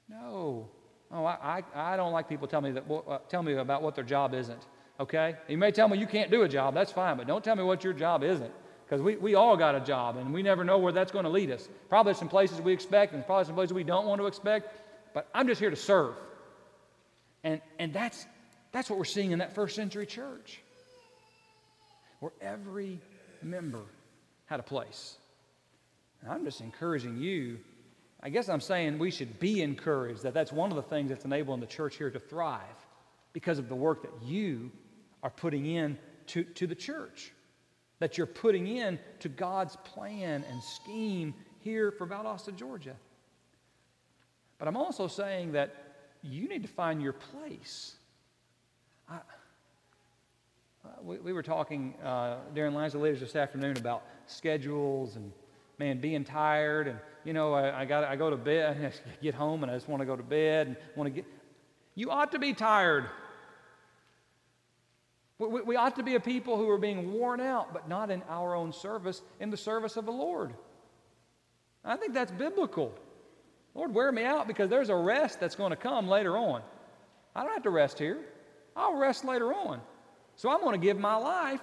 No. 0.08 0.70
Oh, 1.12 1.26
I, 1.26 1.63
I, 1.76 1.94
I 1.94 1.98
don't 1.98 2.12
like 2.12 2.28
people 2.28 2.48
tell 2.48 2.62
me, 2.62 2.72
that, 2.72 2.84
uh, 2.89 3.20
tell 3.30 3.42
me 3.42 3.54
about 3.54 3.82
what 3.82 3.96
their 3.96 4.04
job 4.04 4.34
isn't 4.34 4.65
okay? 5.00 5.36
You 5.48 5.58
may 5.58 5.72
tell 5.72 5.88
me 5.88 5.98
you 5.98 6.08
can't 6.08 6.30
do 6.30 6.44
a 6.44 6.50
job, 6.50 6.74
that's 6.74 6.92
fine, 6.92 7.18
but 7.18 7.28
don't 7.28 7.44
tell 7.44 7.56
me 7.56 7.63
what 7.63 7.84
your 7.84 7.94
job 7.94 8.24
isn't. 8.24 8.52
Because 8.86 9.02
we, 9.02 9.18
we 9.18 9.36
all 9.36 9.56
got 9.56 9.76
a 9.76 9.80
job, 9.80 10.18
and 10.18 10.34
we 10.34 10.42
never 10.42 10.63
know 10.63 10.80
where 10.80 10.92
that's 10.92 11.12
going 11.12 11.26
to 11.26 11.30
lead 11.30 11.52
us. 11.52 11.70
Probably 11.89 12.15
some 12.15 12.28
places 12.28 12.60
we 12.60 12.74
expect, 12.74 13.13
and 13.13 13.26
probably 13.26 13.46
some 13.46 13.56
places 13.56 13.74
we 13.74 13.84
don't 13.84 14.08
want 14.08 14.20
to 14.20 14.28
expect, 14.28 14.76
but 15.13 15.28
I'm 15.34 15.48
just 15.48 15.60
here 15.60 15.70
to 15.70 15.76
serve. 15.76 16.15
And, 17.44 17.62
and 17.78 17.94
that's, 17.94 18.26
that's 18.72 18.89
what 18.89 18.98
we're 18.98 19.06
seeing 19.06 19.32
in 19.32 19.39
that 19.39 19.54
first 19.54 19.76
century 19.76 20.08
church, 20.08 20.62
where 22.19 22.32
every 22.41 22.99
member 23.41 23.84
had 24.45 24.60
a 24.60 24.63
place. 24.63 25.17
And 26.21 26.32
I'm 26.32 26.43
just 26.43 26.62
encouraging 26.62 27.17
you. 27.17 27.60
I 28.21 28.29
guess 28.29 28.49
I'm 28.49 28.62
saying 28.62 28.99
we 28.99 29.12
should 29.12 29.39
be 29.39 29.62
encouraged 29.62 30.23
that 30.23 30.34
that's 30.34 30.51
one 30.51 30.71
of 30.71 30.75
the 30.75 30.84
things 30.84 31.10
that's 31.10 31.25
enabling 31.25 31.62
the 31.62 31.65
church 31.65 31.95
here 31.95 32.10
to 32.10 32.19
thrive 32.19 32.62
because 33.32 33.60
of 33.60 33.69
the 33.69 33.75
work 33.75 34.01
that 34.01 34.27
you 34.27 34.71
are 35.23 35.29
putting 35.29 35.65
in 35.65 35.97
to, 36.27 36.43
to 36.43 36.67
the 36.67 36.75
church, 36.75 37.32
that 37.99 38.17
you're 38.17 38.27
putting 38.27 38.67
in 38.67 38.99
to 39.19 39.29
God's 39.29 39.77
plan 39.77 40.43
and 40.49 40.62
scheme 40.62 41.34
here 41.60 41.91
for 41.91 42.05
Valdosta, 42.08 42.55
Georgia. 42.55 42.95
But 44.58 44.67
I'm 44.67 44.77
also 44.77 45.08
saying 45.08 45.53
that 45.53 45.73
you 46.21 46.49
need 46.49 46.63
to 46.63 46.67
find 46.69 47.01
your 47.01 47.13
place. 47.13 47.95
I, 49.10 49.19
we, 51.04 51.17
we, 51.17 51.34
were 51.34 51.43
talking 51.43 51.93
uh, 52.04 52.38
during 52.54 52.73
Lads 52.73 52.93
to 52.93 52.99
Leaders 52.99 53.19
this 53.19 53.36
afternoon 53.36 53.78
about 53.78 54.04
schedules 54.28 55.15
and, 55.15 55.32
man, 55.78 55.99
being 55.99 56.23
tired. 56.23 56.88
And, 56.88 56.99
you 57.23 57.34
know, 57.34 57.54
I, 57.54 57.82
I, 57.82 57.86
got, 57.86 58.04
I 58.04 58.15
go 58.15 58.30
to 58.30 58.38
bed, 58.38 58.93
I 59.08 59.23
get 59.23 59.34
home 59.34 59.63
and 59.63 59.71
I 59.71 59.75
just 59.75 59.88
want 59.88 60.02
to 60.02 60.06
go 60.06 60.15
to 60.15 60.23
bed 60.23 60.67
and 60.67 60.75
want 60.95 61.08
to 61.08 61.21
get. 61.21 61.25
You 61.95 62.12
ought 62.12 62.32
to 62.32 62.39
be 62.39 62.54
tired. 62.54 63.06
We, 65.38 65.62
we 65.62 65.75
ought 65.75 65.95
to 65.95 66.04
be 66.04 66.15
a 66.15 66.19
people 66.19 66.58
who 66.58 66.69
are 66.69 66.78
being 66.78 67.13
worn 67.13 67.39
out, 67.39 67.73
but 67.73 67.88
not 67.88 68.12
in 68.12 68.21
our 68.30 68.56
own 68.56 68.73
service, 68.73 69.21
in 69.39 69.49
the 69.49 69.58
service 69.58 69.95
of 69.95 70.06
the 70.06 70.12
Lord. 70.12 70.54
I 71.84 71.95
think 71.95 72.13
that's 72.13 72.32
biblical. 72.32 72.93
Lord, 73.73 73.93
wear 73.93 74.12
me 74.12 74.23
out 74.23 74.47
because 74.47 74.69
there's 74.69 74.89
a 74.89 74.95
rest 74.95 75.39
that's 75.39 75.56
going 75.56 75.69
to 75.69 75.78
come 75.78 76.08
later 76.08 76.38
on. 76.38 76.62
I 77.36 77.43
don't 77.43 77.54
have 77.54 77.63
to 77.63 77.69
rest 77.69 77.97
here. 77.97 78.19
I'll 78.75 78.97
rest 78.97 79.23
later 79.23 79.54
on. 79.54 79.82
So 80.39 80.49
I'm 80.49 80.62
going 80.62 80.80
to 80.80 80.86
give 80.86 80.97
my 80.97 81.17
life, 81.17 81.60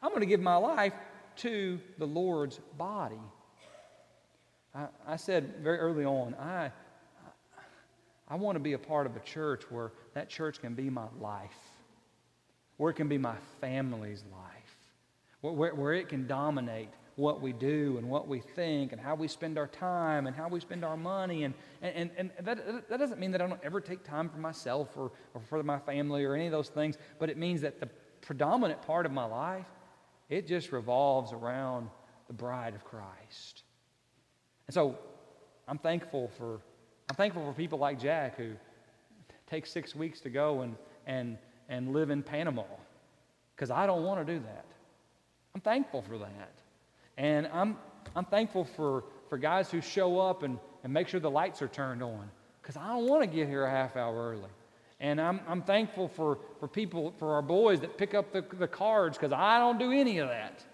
I'm 0.00 0.10
going 0.10 0.20
to 0.20 0.26
give 0.26 0.40
my 0.40 0.54
life 0.54 0.92
to 1.38 1.80
the 1.98 2.06
Lord's 2.06 2.60
body. 2.78 3.20
I, 4.72 4.86
I 5.04 5.16
said 5.16 5.56
very 5.60 5.78
early 5.78 6.04
on, 6.04 6.34
I, 6.36 6.70
I 8.28 8.36
want 8.36 8.54
to 8.54 8.60
be 8.60 8.74
a 8.74 8.78
part 8.78 9.06
of 9.06 9.16
a 9.16 9.20
church 9.20 9.64
where 9.68 9.90
that 10.14 10.28
church 10.28 10.60
can 10.60 10.74
be 10.74 10.88
my 10.90 11.06
life 11.20 11.50
where 12.76 12.90
it 12.90 12.94
can 12.94 13.08
be 13.08 13.18
my 13.18 13.36
family's 13.60 14.24
life, 14.32 14.76
where, 15.40 15.74
where 15.74 15.92
it 15.92 16.08
can 16.08 16.26
dominate 16.26 16.88
what 17.16 17.40
we 17.40 17.52
do 17.52 17.96
and 17.98 18.08
what 18.08 18.26
we 18.26 18.40
think 18.40 18.90
and 18.90 19.00
how 19.00 19.14
we 19.14 19.28
spend 19.28 19.56
our 19.56 19.68
time 19.68 20.26
and 20.26 20.34
how 20.34 20.48
we 20.48 20.58
spend 20.58 20.84
our 20.84 20.96
money. 20.96 21.44
And, 21.44 21.54
and, 21.80 22.10
and 22.16 22.30
that, 22.40 22.88
that 22.88 22.98
doesn't 22.98 23.20
mean 23.20 23.30
that 23.30 23.40
I 23.40 23.46
don't 23.46 23.60
ever 23.62 23.80
take 23.80 24.02
time 24.02 24.28
for 24.28 24.38
myself 24.38 24.96
or, 24.96 25.12
or 25.32 25.40
for 25.40 25.62
my 25.62 25.78
family 25.78 26.24
or 26.24 26.34
any 26.34 26.46
of 26.46 26.52
those 26.52 26.68
things, 26.68 26.98
but 27.20 27.30
it 27.30 27.36
means 27.36 27.60
that 27.60 27.78
the 27.78 27.88
predominant 28.24 28.82
part 28.82 29.06
of 29.06 29.12
my 29.12 29.24
life, 29.24 29.66
it 30.28 30.46
just 30.46 30.72
revolves 30.72 31.32
around 31.32 31.88
the 32.26 32.32
bride 32.32 32.74
of 32.74 32.84
Christ. 32.84 33.62
And 34.66 34.74
so 34.74 34.98
I'm 35.68 35.78
thankful 35.78 36.30
for 36.38 36.60
I'm 37.10 37.16
thankful 37.16 37.44
for 37.44 37.52
people 37.52 37.78
like 37.78 38.00
Jack 38.00 38.36
who 38.38 38.52
take 39.46 39.66
six 39.66 39.94
weeks 39.94 40.20
to 40.20 40.30
go 40.30 40.62
and, 40.62 40.74
and, 41.06 41.36
and 41.68 41.92
live 41.92 42.10
in 42.10 42.22
Panama 42.22 42.64
because 43.54 43.70
I 43.70 43.86
don't 43.86 44.04
want 44.04 44.26
to 44.26 44.32
do 44.32 44.40
that. 44.40 44.64
I'm 45.54 45.60
thankful 45.60 46.02
for 46.02 46.18
that. 46.18 46.52
And 47.16 47.46
I'm, 47.52 47.76
I'm 48.16 48.24
thankful 48.24 48.64
for, 48.64 49.04
for 49.28 49.38
guys 49.38 49.70
who 49.70 49.80
show 49.80 50.18
up 50.18 50.42
and, 50.42 50.58
and 50.82 50.92
make 50.92 51.08
sure 51.08 51.20
the 51.20 51.30
lights 51.30 51.62
are 51.62 51.68
turned 51.68 52.02
on 52.02 52.28
because 52.62 52.76
I 52.76 52.88
don't 52.88 53.06
want 53.06 53.22
to 53.22 53.26
get 53.26 53.48
here 53.48 53.64
a 53.64 53.70
half 53.70 53.96
hour 53.96 54.30
early. 54.30 54.50
And 55.04 55.20
I'm, 55.20 55.40
I'm 55.46 55.60
thankful 55.60 56.08
for, 56.08 56.38
for 56.58 56.66
people, 56.66 57.12
for 57.18 57.34
our 57.34 57.42
boys 57.42 57.78
that 57.80 57.98
pick 57.98 58.14
up 58.14 58.32
the, 58.32 58.42
the 58.58 58.66
cards 58.66 59.18
because 59.18 59.34
I 59.34 59.58
don't 59.58 59.78
do 59.78 59.92
any 59.92 60.16
of 60.16 60.30
that. 60.30 60.64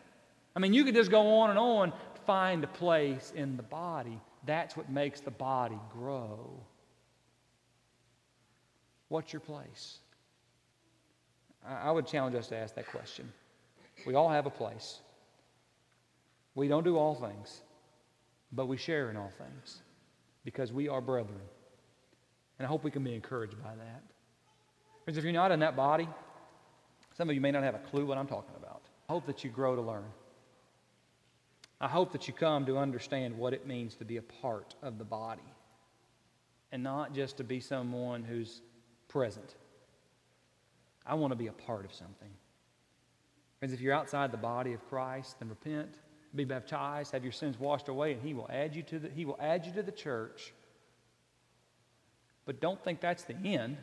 I 0.54 0.60
mean, 0.60 0.72
you 0.72 0.84
could 0.84 0.94
just 0.94 1.10
go 1.10 1.40
on 1.40 1.50
and 1.50 1.58
on, 1.58 1.92
find 2.26 2.62
a 2.62 2.68
place 2.68 3.32
in 3.34 3.56
the 3.56 3.64
body. 3.64 4.20
That's 4.46 4.76
what 4.76 4.88
makes 4.88 5.18
the 5.18 5.32
body 5.32 5.80
grow. 5.92 6.48
What's 9.08 9.32
your 9.32 9.40
place? 9.40 9.98
I, 11.66 11.88
I 11.88 11.90
would 11.90 12.06
challenge 12.06 12.36
us 12.36 12.46
to 12.48 12.56
ask 12.56 12.76
that 12.76 12.86
question. 12.86 13.32
We 14.06 14.14
all 14.14 14.28
have 14.28 14.46
a 14.46 14.50
place. 14.50 15.00
We 16.54 16.68
don't 16.68 16.84
do 16.84 16.96
all 16.96 17.16
things, 17.16 17.62
but 18.52 18.66
we 18.66 18.76
share 18.76 19.10
in 19.10 19.16
all 19.16 19.32
things 19.38 19.78
because 20.44 20.72
we 20.72 20.88
are 20.88 21.00
brethren. 21.00 21.40
And 22.60 22.66
I 22.66 22.68
hope 22.68 22.84
we 22.84 22.92
can 22.92 23.02
be 23.02 23.14
encouraged 23.14 23.60
by 23.60 23.74
that. 23.74 24.04
Because 25.10 25.18
if 25.18 25.24
you're 25.24 25.32
not 25.32 25.50
in 25.50 25.58
that 25.58 25.74
body, 25.74 26.08
some 27.16 27.28
of 27.28 27.34
you 27.34 27.40
may 27.40 27.50
not 27.50 27.64
have 27.64 27.74
a 27.74 27.80
clue 27.80 28.06
what 28.06 28.16
I'm 28.16 28.28
talking 28.28 28.54
about. 28.56 28.82
I 29.08 29.12
hope 29.12 29.26
that 29.26 29.42
you 29.42 29.50
grow 29.50 29.74
to 29.74 29.82
learn. 29.82 30.04
I 31.80 31.88
hope 31.88 32.12
that 32.12 32.28
you 32.28 32.32
come 32.32 32.64
to 32.66 32.78
understand 32.78 33.36
what 33.36 33.52
it 33.52 33.66
means 33.66 33.96
to 33.96 34.04
be 34.04 34.18
a 34.18 34.22
part 34.22 34.76
of 34.84 34.98
the 34.98 35.04
body 35.04 35.42
and 36.70 36.84
not 36.84 37.12
just 37.12 37.38
to 37.38 37.42
be 37.42 37.58
someone 37.58 38.22
who's 38.22 38.62
present. 39.08 39.56
I 41.04 41.14
want 41.14 41.32
to 41.32 41.36
be 41.36 41.48
a 41.48 41.52
part 41.52 41.84
of 41.84 41.92
something. 41.92 42.30
Friends, 43.58 43.74
if 43.74 43.80
you're 43.80 43.92
outside 43.92 44.30
the 44.30 44.36
body 44.36 44.74
of 44.74 44.88
Christ, 44.88 45.40
then 45.40 45.48
repent, 45.48 45.92
be 46.36 46.44
baptized, 46.44 47.10
have 47.10 47.24
your 47.24 47.32
sins 47.32 47.58
washed 47.58 47.88
away, 47.88 48.12
and 48.12 48.22
He 48.22 48.32
will 48.32 48.48
add 48.48 48.76
you 48.76 48.84
to 48.84 49.00
the, 49.00 49.08
he 49.08 49.24
will 49.24 49.40
add 49.40 49.66
you 49.66 49.72
to 49.72 49.82
the 49.82 49.90
church. 49.90 50.52
But 52.44 52.60
don't 52.60 52.80
think 52.84 53.00
that's 53.00 53.24
the 53.24 53.34
end. 53.34 53.76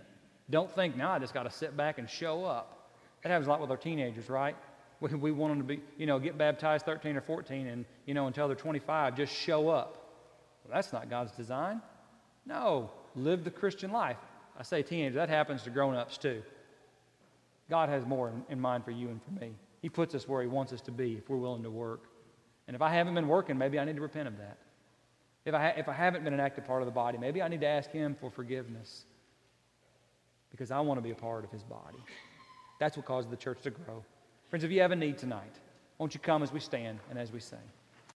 Don't 0.49 0.73
think, 0.73 0.95
now 0.95 1.11
I 1.11 1.19
just 1.19 1.33
got 1.33 1.43
to 1.43 1.51
sit 1.51 1.75
back 1.75 1.97
and 1.97 2.09
show 2.09 2.45
up. 2.45 2.91
That 3.23 3.29
happens 3.29 3.47
a 3.47 3.49
lot 3.49 3.59
with 3.59 3.71
our 3.71 3.77
teenagers, 3.77 4.29
right? 4.29 4.55
We, 4.99 5.09
we 5.09 5.31
want 5.31 5.51
them 5.51 5.59
to 5.59 5.75
be, 5.75 5.81
you 5.97 6.05
know, 6.05 6.19
get 6.19 6.37
baptized 6.37 6.85
13 6.85 7.17
or 7.17 7.21
14 7.21 7.67
and, 7.67 7.85
you 8.05 8.13
know, 8.13 8.27
until 8.27 8.47
they're 8.47 8.55
25, 8.55 9.15
just 9.15 9.33
show 9.33 9.69
up. 9.69 9.97
Well, 10.63 10.75
that's 10.75 10.93
not 10.93 11.09
God's 11.09 11.31
design. 11.33 11.81
No, 12.45 12.89
live 13.15 13.43
the 13.43 13.51
Christian 13.51 13.91
life. 13.91 14.17
I 14.57 14.63
say 14.63 14.81
teenagers, 14.81 15.15
that 15.15 15.29
happens 15.29 15.63
to 15.63 15.69
grown 15.69 15.95
ups 15.95 16.17
too. 16.17 16.41
God 17.69 17.89
has 17.89 18.05
more 18.05 18.29
in, 18.29 18.43
in 18.49 18.59
mind 18.59 18.85
for 18.85 18.91
you 18.91 19.09
and 19.09 19.21
for 19.21 19.31
me. 19.31 19.51
He 19.81 19.89
puts 19.89 20.15
us 20.15 20.27
where 20.27 20.41
He 20.41 20.47
wants 20.47 20.71
us 20.71 20.81
to 20.81 20.91
be 20.91 21.13
if 21.13 21.29
we're 21.29 21.37
willing 21.37 21.63
to 21.63 21.69
work. 21.69 22.05
And 22.67 22.75
if 22.75 22.81
I 22.81 22.93
haven't 22.93 23.13
been 23.13 23.27
working, 23.27 23.57
maybe 23.57 23.77
I 23.77 23.85
need 23.85 23.97
to 23.97 24.01
repent 24.01 24.27
of 24.27 24.37
that. 24.37 24.57
If 25.45 25.53
I, 25.53 25.61
ha- 25.61 25.73
if 25.77 25.87
I 25.87 25.93
haven't 25.93 26.23
been 26.23 26.33
an 26.33 26.39
active 26.39 26.65
part 26.65 26.81
of 26.81 26.85
the 26.85 26.91
body, 26.91 27.17
maybe 27.17 27.41
I 27.41 27.47
need 27.47 27.61
to 27.61 27.67
ask 27.67 27.91
Him 27.91 28.15
for 28.19 28.31
forgiveness 28.31 29.05
because 30.51 30.71
I 30.71 30.79
want 30.79 30.97
to 30.97 31.01
be 31.01 31.11
a 31.11 31.15
part 31.15 31.43
of 31.43 31.51
His 31.51 31.63
body. 31.63 31.99
That's 32.79 32.97
what 32.97 33.05
causes 33.05 33.29
the 33.29 33.37
church 33.37 33.61
to 33.63 33.71
grow. 33.71 34.03
Friends, 34.49 34.63
if 34.63 34.71
you 34.71 34.81
have 34.81 34.91
a 34.91 34.95
need 34.95 35.17
tonight, 35.17 35.53
won't 35.97 36.13
you 36.13 36.19
come 36.19 36.43
as 36.43 36.53
we 36.53 36.59
stand 36.59 36.99
and 37.09 37.19
as 37.19 37.31
we 37.31 37.39
sing? 37.39 37.59